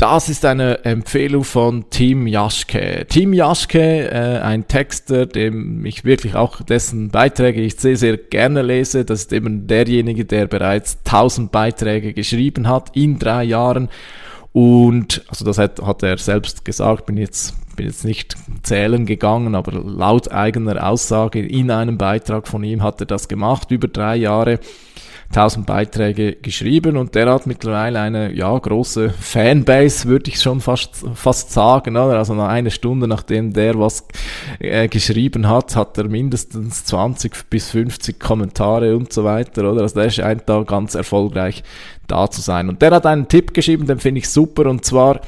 das 0.00 0.30
ist 0.30 0.46
eine 0.46 0.82
Empfehlung 0.86 1.44
von 1.44 1.84
Tim 1.90 2.26
Jaschke. 2.26 3.04
Tim 3.06 3.34
Jaschke, 3.34 4.10
äh, 4.10 4.38
ein 4.40 4.66
Texter, 4.66 5.26
dem 5.26 5.84
ich 5.84 6.06
wirklich 6.06 6.34
auch 6.34 6.62
dessen 6.62 7.10
Beiträge 7.10 7.60
ich 7.60 7.76
sehr, 7.76 7.98
sehr 7.98 8.16
gerne 8.16 8.62
lese. 8.62 9.04
Das 9.04 9.20
ist 9.20 9.32
eben 9.34 9.66
derjenige, 9.66 10.24
der 10.24 10.46
bereits 10.46 10.96
1000 11.04 11.52
Beiträge 11.52 12.14
geschrieben 12.14 12.66
hat 12.66 12.96
in 12.96 13.18
drei 13.18 13.44
Jahren. 13.44 13.90
Und, 14.52 15.22
also 15.28 15.44
das 15.44 15.58
hat, 15.58 15.82
hat 15.82 16.02
er 16.02 16.16
selbst 16.16 16.64
gesagt, 16.64 17.04
bin 17.04 17.18
jetzt, 17.18 17.54
bin 17.76 17.84
jetzt 17.84 18.06
nicht 18.06 18.36
zählen 18.62 19.04
gegangen, 19.04 19.54
aber 19.54 19.72
laut 19.72 20.32
eigener 20.32 20.88
Aussage 20.88 21.46
in 21.46 21.70
einem 21.70 21.98
Beitrag 21.98 22.48
von 22.48 22.64
ihm 22.64 22.82
hat 22.82 23.00
er 23.00 23.06
das 23.06 23.28
gemacht, 23.28 23.70
über 23.70 23.86
drei 23.86 24.16
Jahre. 24.16 24.60
1000 25.30 25.64
Beiträge 25.64 26.32
geschrieben 26.32 26.96
und 26.96 27.14
der 27.14 27.32
hat 27.32 27.46
mittlerweile 27.46 28.00
eine 28.00 28.32
ja, 28.32 28.58
große 28.58 29.10
Fanbase, 29.10 30.08
würde 30.08 30.28
ich 30.28 30.40
schon 30.40 30.60
fast, 30.60 31.04
fast 31.14 31.52
sagen. 31.52 31.96
Oder? 31.96 32.18
Also 32.18 32.34
nach 32.34 32.48
einer 32.48 32.70
Stunde, 32.70 33.06
nachdem 33.06 33.52
der 33.52 33.78
was 33.78 34.08
äh, 34.58 34.88
geschrieben 34.88 35.48
hat, 35.48 35.76
hat 35.76 35.96
er 35.98 36.08
mindestens 36.08 36.84
20 36.84 37.48
bis 37.48 37.70
50 37.70 38.18
Kommentare 38.18 38.96
und 38.96 39.12
so 39.12 39.22
weiter. 39.22 39.70
Oder? 39.70 39.82
Also 39.82 40.00
der 40.00 40.10
scheint 40.10 40.48
da 40.48 40.64
ganz 40.64 40.96
erfolgreich 40.96 41.62
da 42.08 42.28
zu 42.28 42.40
sein. 42.40 42.68
Und 42.68 42.82
der 42.82 42.90
hat 42.90 43.06
einen 43.06 43.28
Tipp 43.28 43.54
geschrieben, 43.54 43.86
den 43.86 44.00
finde 44.00 44.18
ich 44.18 44.28
super 44.28 44.66
und 44.66 44.84
zwar 44.84 45.20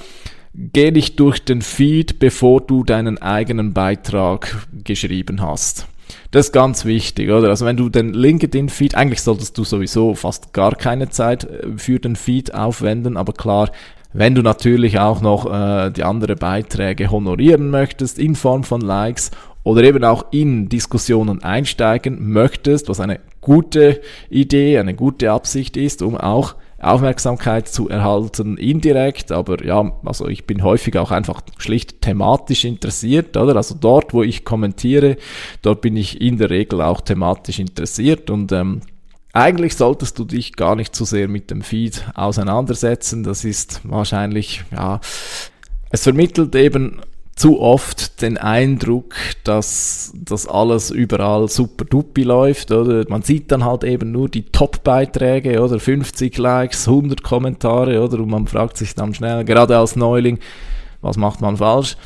geh 0.55 0.91
nicht 0.91 1.19
durch 1.21 1.45
den 1.45 1.63
Feed, 1.63 2.19
bevor 2.19 2.61
du 2.61 2.83
deinen 2.83 3.19
eigenen 3.19 3.73
Beitrag 3.73 4.67
geschrieben 4.85 5.41
hast. 5.41 5.87
Das 6.33 6.47
ist 6.47 6.53
ganz 6.53 6.87
wichtig, 6.87 7.31
oder? 7.31 7.51
Also 7.51 7.67
wenn 7.67 7.77
du 7.77 7.91
den 7.91 8.15
LinkedIn-Feed, 8.15 8.95
eigentlich 8.95 9.21
solltest 9.21 9.59
du 9.59 9.65
sowieso 9.65 10.15
fast 10.15 10.55
gar 10.55 10.75
keine 10.75 11.11
Zeit 11.11 11.45
äh, 11.45 11.77
für 11.77 12.01
den 12.01 12.17
Feed 12.17 12.55
aufwenden, 12.55 13.19
aber 13.19 13.35
klar, 13.35 13.71
wenn 14.15 14.35
du 14.35 14.41
natürlich 14.41 14.99
auch 14.99 15.21
noch 15.21 15.45
äh, 15.45 15.91
die 15.91 16.05
anderen 16.05 16.39
Beiträge 16.39 17.11
honorieren 17.11 17.69
möchtest 17.69 18.19
in 18.19 18.35
Form 18.35 18.65
von 18.65 18.81
Likes 18.81 19.31
oder 19.63 19.85
eben 19.85 20.05
auch 20.05 20.25
in 20.31 20.71
Diskussionen 20.71 21.43
einsteigen 21.43 22.33
möchtest, 22.33 22.89
was 22.89 23.01
eine 23.01 23.21
gute 23.43 24.01
Idee, 24.31 24.79
eine 24.79 24.95
gute 24.95 25.33
Absicht 25.33 25.77
ist, 25.77 26.01
um 26.01 26.17
auch 26.17 26.55
Aufmerksamkeit 26.83 27.69
zu 27.69 27.89
erhalten, 27.89 28.57
indirekt, 28.57 29.31
aber 29.31 29.65
ja, 29.65 29.93
also 30.05 30.29
ich 30.29 30.47
bin 30.47 30.63
häufig 30.65 30.99
auch 30.99 31.13
einfach 31.13 31.41
schlicht 31.59 32.03
thematisch 32.03 32.65
interessiert, 32.65 33.37
oder? 33.37 33.57
Also 33.57 33.77
dort, 33.79 34.13
wo 34.13 34.23
ich 34.23 34.45
kommentiere, 34.45 35.17
dort 35.63 35.81
bin 35.81 35.97
ich 35.97 36.21
in 36.21 36.39
der 36.39 36.51
Regel 36.51 36.83
auch 36.83 37.01
thematisch 37.01 37.61
interessiert 37.61 38.31
und 38.31 38.51
ähm, 38.51 38.81
eigentlich 39.33 39.77
solltest 39.77 40.19
du 40.19 40.25
dich 40.25 40.57
gar 40.57 40.77
nicht 40.77 40.95
zu 40.95 41.05
sehr 41.05 41.29
mit 41.29 41.51
dem 41.51 41.63
Feed 41.63 42.05
auseinandersetzen. 42.15 43.23
Das 43.23 43.45
ist 43.45 43.81
wahrscheinlich, 43.85 44.63
ja, 44.73 45.01
es 45.91 46.03
vermittelt 46.03 46.55
eben 46.55 47.01
zu 47.35 47.61
oft 47.61 48.21
den 48.21 48.37
Eindruck, 48.37 49.15
dass 49.45 50.13
das 50.15 50.47
alles 50.47 50.91
überall 50.91 51.49
super 51.49 51.85
dupi 51.85 52.23
läuft, 52.23 52.71
oder? 52.71 53.05
Man 53.09 53.23
sieht 53.23 53.51
dann 53.51 53.65
halt 53.65 53.85
eben 53.85 54.13
nur 54.13 54.29
die 54.29 54.45
Top-Beiträge, 54.45 55.61
oder? 55.61 55.81
50 55.81 56.37
Likes, 56.39 56.87
100 56.87 57.23
Kommentare, 57.23 58.03
oder? 58.03 58.19
Und 58.19 58.31
man 58.31 58.47
fragt 58.47 58.77
sich 58.77 58.95
dann 58.95 59.15
schnell, 59.15 59.45
gerade 59.45 59.79
als 59.79 59.97
Neuling, 59.97 60.39
was 61.01 61.17
macht 61.17 61.41
man 61.41 61.57
falsch? 61.57 61.97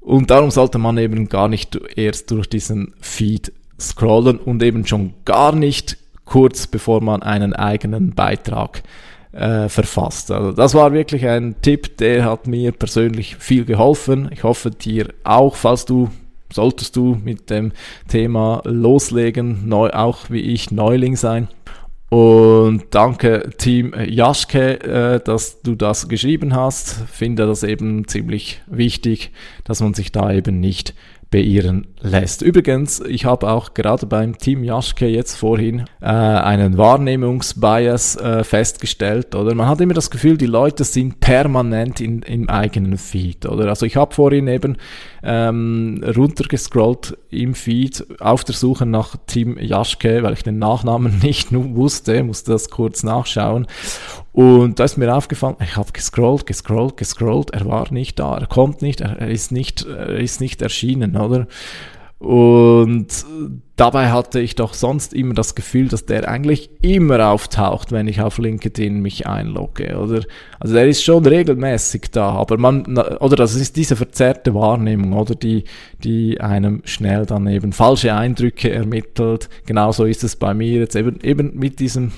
Und 0.00 0.30
darum 0.30 0.50
sollte 0.50 0.78
man 0.78 0.96
eben 0.98 1.28
gar 1.28 1.48
nicht 1.48 1.78
erst 1.96 2.30
durch 2.30 2.48
diesen 2.48 2.94
Feed 3.00 3.52
scrollen 3.78 4.38
und 4.38 4.62
eben 4.62 4.86
schon 4.86 5.14
gar 5.24 5.54
nicht 5.54 5.96
kurz 6.24 6.66
bevor 6.66 7.02
man 7.02 7.22
einen 7.22 7.52
eigenen 7.52 8.14
Beitrag 8.14 8.82
äh, 9.32 9.68
verfasst. 9.68 10.30
Also 10.30 10.52
das 10.52 10.74
war 10.74 10.92
wirklich 10.92 11.26
ein 11.26 11.56
Tipp, 11.62 11.96
der 11.98 12.24
hat 12.24 12.46
mir 12.46 12.72
persönlich 12.72 13.36
viel 13.36 13.64
geholfen. 13.64 14.28
Ich 14.32 14.44
hoffe 14.44 14.70
dir 14.70 15.08
auch, 15.24 15.56
falls 15.56 15.84
du 15.84 16.10
solltest 16.52 16.96
du 16.96 17.18
mit 17.22 17.50
dem 17.50 17.72
Thema 18.08 18.60
loslegen, 18.64 19.66
neu, 19.68 19.90
auch 19.90 20.30
wie 20.30 20.40
ich 20.40 20.70
Neuling 20.70 21.16
sein. 21.16 21.48
Und 22.10 22.84
danke 22.90 23.50
Team 23.56 23.94
Jaschke, 24.06 24.80
äh, 24.82 25.20
dass 25.24 25.62
du 25.62 25.74
das 25.74 26.08
geschrieben 26.08 26.54
hast. 26.54 27.04
Finde 27.10 27.46
das 27.46 27.62
eben 27.62 28.06
ziemlich 28.06 28.60
wichtig, 28.66 29.30
dass 29.64 29.80
man 29.80 29.94
sich 29.94 30.12
da 30.12 30.30
eben 30.30 30.60
nicht 30.60 30.94
beirren 31.32 31.86
lässt. 32.00 32.42
Übrigens, 32.42 33.00
ich 33.00 33.24
habe 33.24 33.50
auch 33.50 33.74
gerade 33.74 34.06
beim 34.06 34.38
Team 34.38 34.62
Jaschke 34.62 35.06
jetzt 35.06 35.34
vorhin 35.34 35.86
äh, 36.00 36.06
einen 36.06 36.76
Wahrnehmungsbias 36.78 38.16
äh, 38.16 38.44
festgestellt, 38.44 39.34
oder? 39.34 39.54
Man 39.54 39.66
hat 39.66 39.80
immer 39.80 39.94
das 39.94 40.10
Gefühl, 40.10 40.36
die 40.36 40.46
Leute 40.46 40.84
sind 40.84 41.20
permanent 41.20 42.00
in, 42.00 42.22
im 42.22 42.48
eigenen 42.48 42.98
Feed, 42.98 43.46
oder? 43.46 43.68
Also 43.68 43.86
ich 43.86 43.96
habe 43.96 44.14
vorhin 44.14 44.46
eben 44.46 44.76
ähm, 45.24 46.04
runtergescrollt 46.04 47.16
im 47.30 47.54
Feed 47.54 48.04
auf 48.20 48.44
der 48.44 48.54
Suche 48.54 48.84
nach 48.84 49.16
Team 49.26 49.56
Jaschke, 49.58 50.22
weil 50.22 50.34
ich 50.34 50.42
den 50.42 50.58
Nachnamen 50.58 51.18
nicht 51.22 51.48
wusste, 51.52 52.22
musste 52.22 52.52
das 52.52 52.68
kurz 52.68 53.02
nachschauen. 53.02 53.66
Und 54.32 54.78
da 54.78 54.84
ist 54.84 54.96
mir 54.96 55.14
aufgefallen, 55.14 55.56
ich 55.62 55.76
habe 55.76 55.92
gescrollt, 55.92 56.46
gescrollt, 56.46 56.96
gescrollt, 56.96 57.50
er 57.50 57.66
war 57.66 57.92
nicht 57.92 58.18
da, 58.18 58.38
er 58.38 58.46
kommt 58.46 58.80
nicht, 58.80 59.02
er 59.02 59.28
ist 59.28 59.52
nicht, 59.52 59.84
er 59.84 60.16
ist 60.16 60.40
nicht 60.40 60.62
erschienen, 60.62 61.16
oder? 61.16 61.46
Und 62.22 63.26
dabei 63.74 64.12
hatte 64.12 64.38
ich 64.38 64.54
doch 64.54 64.74
sonst 64.74 65.12
immer 65.12 65.34
das 65.34 65.56
Gefühl, 65.56 65.88
dass 65.88 66.06
der 66.06 66.28
eigentlich 66.28 66.70
immer 66.82 67.26
auftaucht, 67.26 67.90
wenn 67.90 68.06
ich 68.06 68.20
auf 68.20 68.38
LinkedIn 68.38 69.00
mich 69.00 69.26
einlogge, 69.26 69.98
oder? 69.98 70.22
Also 70.60 70.74
der 70.74 70.86
ist 70.86 71.02
schon 71.02 71.26
regelmäßig 71.26 72.12
da, 72.12 72.30
aber 72.30 72.58
man, 72.58 72.96
oder 72.96 73.34
das 73.34 73.56
ist 73.56 73.74
diese 73.74 73.96
verzerrte 73.96 74.54
Wahrnehmung, 74.54 75.14
oder 75.14 75.34
die, 75.34 75.64
die 76.04 76.40
einem 76.40 76.82
schnell 76.84 77.26
dann 77.26 77.48
eben 77.48 77.72
falsche 77.72 78.14
Eindrücke 78.14 78.70
ermittelt. 78.70 79.48
Genauso 79.66 80.04
ist 80.04 80.22
es 80.22 80.36
bei 80.36 80.54
mir 80.54 80.78
jetzt 80.78 80.94
eben, 80.94 81.18
eben 81.24 81.58
mit 81.58 81.80
diesem 81.80 82.12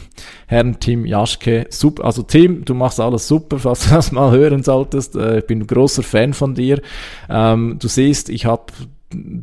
Herrn 0.49 0.81
Tim 0.81 1.07
Jaschke. 1.07 1.64
Super, 1.71 2.05
also 2.05 2.25
Tim, 2.25 2.67
du 2.67 2.75
machst 2.75 3.01
alles 3.01 3.27
super, 3.27 3.59
falls 3.61 3.88
du 3.88 3.95
das 3.95 4.12
mal 4.12 4.33
hören 4.33 4.62
solltest. 4.62 5.17
Äh, 5.17 5.38
ich 5.38 5.47
bin 5.47 5.61
ein 5.61 5.67
großer 5.67 6.03
Fan 6.03 6.35
von 6.35 6.55
dir. 6.55 6.83
Ähm, 7.31 7.79
du 7.81 7.88
siehst, 7.88 8.29
ich 8.29 8.45
habe 8.45 8.67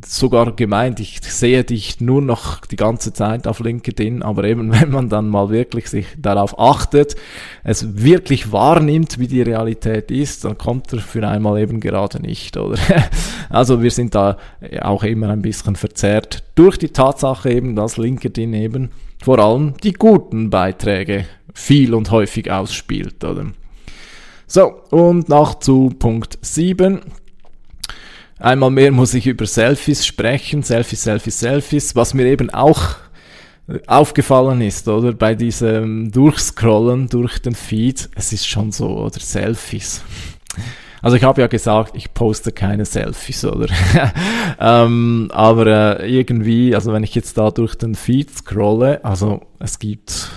sogar 0.05 0.55
gemeint, 0.55 0.99
ich 0.99 1.19
sehe 1.21 1.63
dich 1.63 2.01
nur 2.01 2.21
noch 2.21 2.65
die 2.65 2.75
ganze 2.75 3.13
Zeit 3.13 3.47
auf 3.47 3.59
LinkedIn, 3.59 4.23
aber 4.23 4.43
eben 4.45 4.71
wenn 4.81 4.91
man 4.91 5.09
dann 5.09 5.29
mal 5.29 5.49
wirklich 5.49 5.89
sich 5.89 6.07
darauf 6.17 6.59
achtet, 6.59 7.15
es 7.63 8.03
wirklich 8.03 8.51
wahrnimmt, 8.51 9.19
wie 9.19 9.27
die 9.27 9.41
Realität 9.41 10.11
ist, 10.11 10.45
dann 10.45 10.57
kommt 10.57 10.91
er 10.93 10.99
für 10.99 11.27
einmal 11.27 11.59
eben 11.59 11.79
gerade 11.79 12.21
nicht, 12.21 12.57
oder? 12.57 12.77
Also 13.49 13.81
wir 13.81 13.91
sind 13.91 14.15
da 14.15 14.37
auch 14.81 15.03
immer 15.03 15.29
ein 15.29 15.41
bisschen 15.41 15.75
verzerrt 15.75 16.43
durch 16.55 16.77
die 16.77 16.89
Tatsache 16.89 17.51
eben, 17.51 17.75
dass 17.75 17.97
LinkedIn 17.97 18.53
eben 18.53 18.91
vor 19.21 19.39
allem 19.39 19.73
die 19.83 19.91
guten 19.91 20.49
Beiträge 20.49 21.25
viel 21.53 21.93
und 21.93 22.11
häufig 22.11 22.49
ausspielt, 22.49 23.23
oder? 23.25 23.47
So, 24.47 24.81
und 24.89 25.29
noch 25.29 25.59
zu 25.59 25.93
Punkt 25.97 26.37
7. 26.41 26.99
Einmal 28.41 28.71
mehr 28.71 28.91
muss 28.91 29.13
ich 29.13 29.27
über 29.27 29.45
Selfies 29.45 30.05
sprechen, 30.05 30.63
Selfies, 30.63 31.03
Selfies, 31.03 31.39
Selfies, 31.39 31.95
was 31.95 32.15
mir 32.15 32.25
eben 32.25 32.49
auch 32.49 32.95
aufgefallen 33.87 34.61
ist, 34.61 34.87
oder? 34.87 35.13
Bei 35.13 35.35
diesem 35.35 36.11
Durchscrollen 36.11 37.07
durch 37.07 37.39
den 37.39 37.53
Feed, 37.53 38.09
es 38.15 38.33
ist 38.33 38.47
schon 38.47 38.71
so, 38.71 38.97
oder? 38.97 39.19
Selfies. 39.19 40.01
Also 41.03 41.17
ich 41.17 41.23
habe 41.23 41.41
ja 41.41 41.47
gesagt, 41.47 41.95
ich 41.95 42.13
poste 42.13 42.51
keine 42.51 42.85
Selfies, 42.85 43.45
oder? 43.45 43.67
ähm, 44.59 45.29
aber 45.31 45.99
äh, 45.99 46.11
irgendwie, 46.11 46.73
also 46.75 46.93
wenn 46.93 47.03
ich 47.03 47.15
jetzt 47.15 47.37
da 47.37 47.51
durch 47.51 47.75
den 47.75 47.95
Feed 47.95 48.31
scrolle, 48.31 49.05
also 49.05 49.41
es 49.59 49.79
gibt 49.79 50.29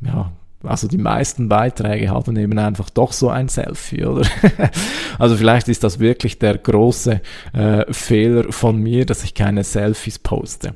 ja 0.00 0.32
also 0.68 0.88
die 0.88 0.98
meisten 0.98 1.48
Beiträge 1.48 2.10
haben 2.10 2.36
eben 2.36 2.58
einfach 2.58 2.90
doch 2.90 3.12
so 3.12 3.30
ein 3.30 3.48
Selfie, 3.48 4.04
oder? 4.04 4.26
also 5.18 5.36
vielleicht 5.36 5.68
ist 5.68 5.84
das 5.84 5.98
wirklich 5.98 6.38
der 6.38 6.58
große 6.58 7.20
äh, 7.52 7.92
Fehler 7.92 8.52
von 8.52 8.80
mir, 8.80 9.06
dass 9.06 9.24
ich 9.24 9.34
keine 9.34 9.64
Selfies 9.64 10.18
poste. 10.18 10.74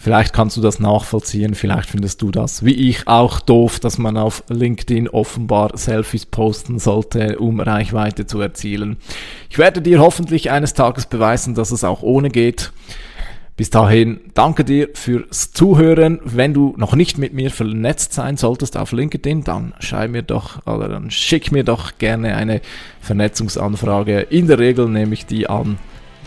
Vielleicht 0.00 0.32
kannst 0.32 0.56
du 0.56 0.60
das 0.60 0.78
nachvollziehen, 0.78 1.56
vielleicht 1.56 1.90
findest 1.90 2.22
du 2.22 2.30
das, 2.30 2.64
wie 2.64 2.88
ich, 2.88 3.08
auch 3.08 3.40
doof, 3.40 3.80
dass 3.80 3.98
man 3.98 4.16
auf 4.16 4.44
LinkedIn 4.48 5.08
offenbar 5.08 5.76
Selfies 5.76 6.24
posten 6.24 6.78
sollte, 6.78 7.38
um 7.40 7.58
Reichweite 7.58 8.24
zu 8.24 8.40
erzielen. 8.40 8.98
Ich 9.50 9.58
werde 9.58 9.82
dir 9.82 9.98
hoffentlich 9.98 10.52
eines 10.52 10.72
Tages 10.72 11.06
beweisen, 11.06 11.56
dass 11.56 11.72
es 11.72 11.82
auch 11.82 12.02
ohne 12.02 12.30
geht. 12.30 12.70
Bis 13.58 13.70
dahin, 13.70 14.20
danke 14.34 14.62
dir 14.62 14.90
fürs 14.94 15.50
Zuhören. 15.50 16.20
Wenn 16.22 16.54
du 16.54 16.74
noch 16.76 16.94
nicht 16.94 17.18
mit 17.18 17.32
mir 17.32 17.50
vernetzt 17.50 18.12
sein 18.12 18.36
solltest 18.36 18.76
auf 18.76 18.92
LinkedIn, 18.92 19.42
dann 19.42 19.74
schreib 19.80 20.12
mir 20.12 20.22
doch 20.22 20.64
oder 20.64 20.88
dann 20.88 21.10
schick 21.10 21.50
mir 21.50 21.64
doch 21.64 21.98
gerne 21.98 22.36
eine 22.36 22.60
Vernetzungsanfrage. 23.00 24.20
In 24.20 24.46
der 24.46 24.60
Regel 24.60 24.88
nehme 24.88 25.12
ich 25.12 25.26
die 25.26 25.48
an. 25.48 25.76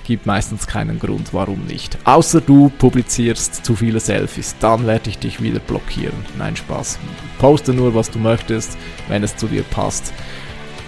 Gibt 0.04 0.26
meistens 0.26 0.68
keinen 0.68 1.00
Grund, 1.00 1.34
warum 1.34 1.64
nicht. 1.68 1.98
Außer 2.04 2.42
du 2.42 2.70
publizierst 2.78 3.64
zu 3.64 3.78
viele 3.78 4.02
Selfies, 4.02 4.58
dann 4.60 4.86
werde 4.86 5.10
ich 5.10 5.18
dich 5.18 5.42
wieder 5.42 5.60
blockieren. 5.60 6.26
Nein, 6.38 6.58
Spaß. 6.58 7.00
Poste 7.40 7.74
nur, 7.74 7.96
was 7.96 8.12
du 8.12 8.20
möchtest, 8.20 8.78
wenn 9.08 9.24
es 9.24 9.38
zu 9.38 9.48
dir 9.48 9.64
passt. 9.64 10.12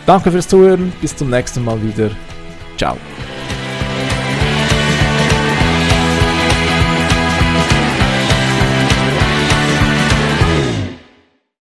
Danke 0.06 0.30
fürs 0.30 0.50
Zuhören. 0.50 0.92
Bis 1.00 1.16
zum 1.16 1.30
nächsten 1.30 1.64
Mal 1.64 1.82
wieder. 1.82 2.12
Ciao. 2.76 2.98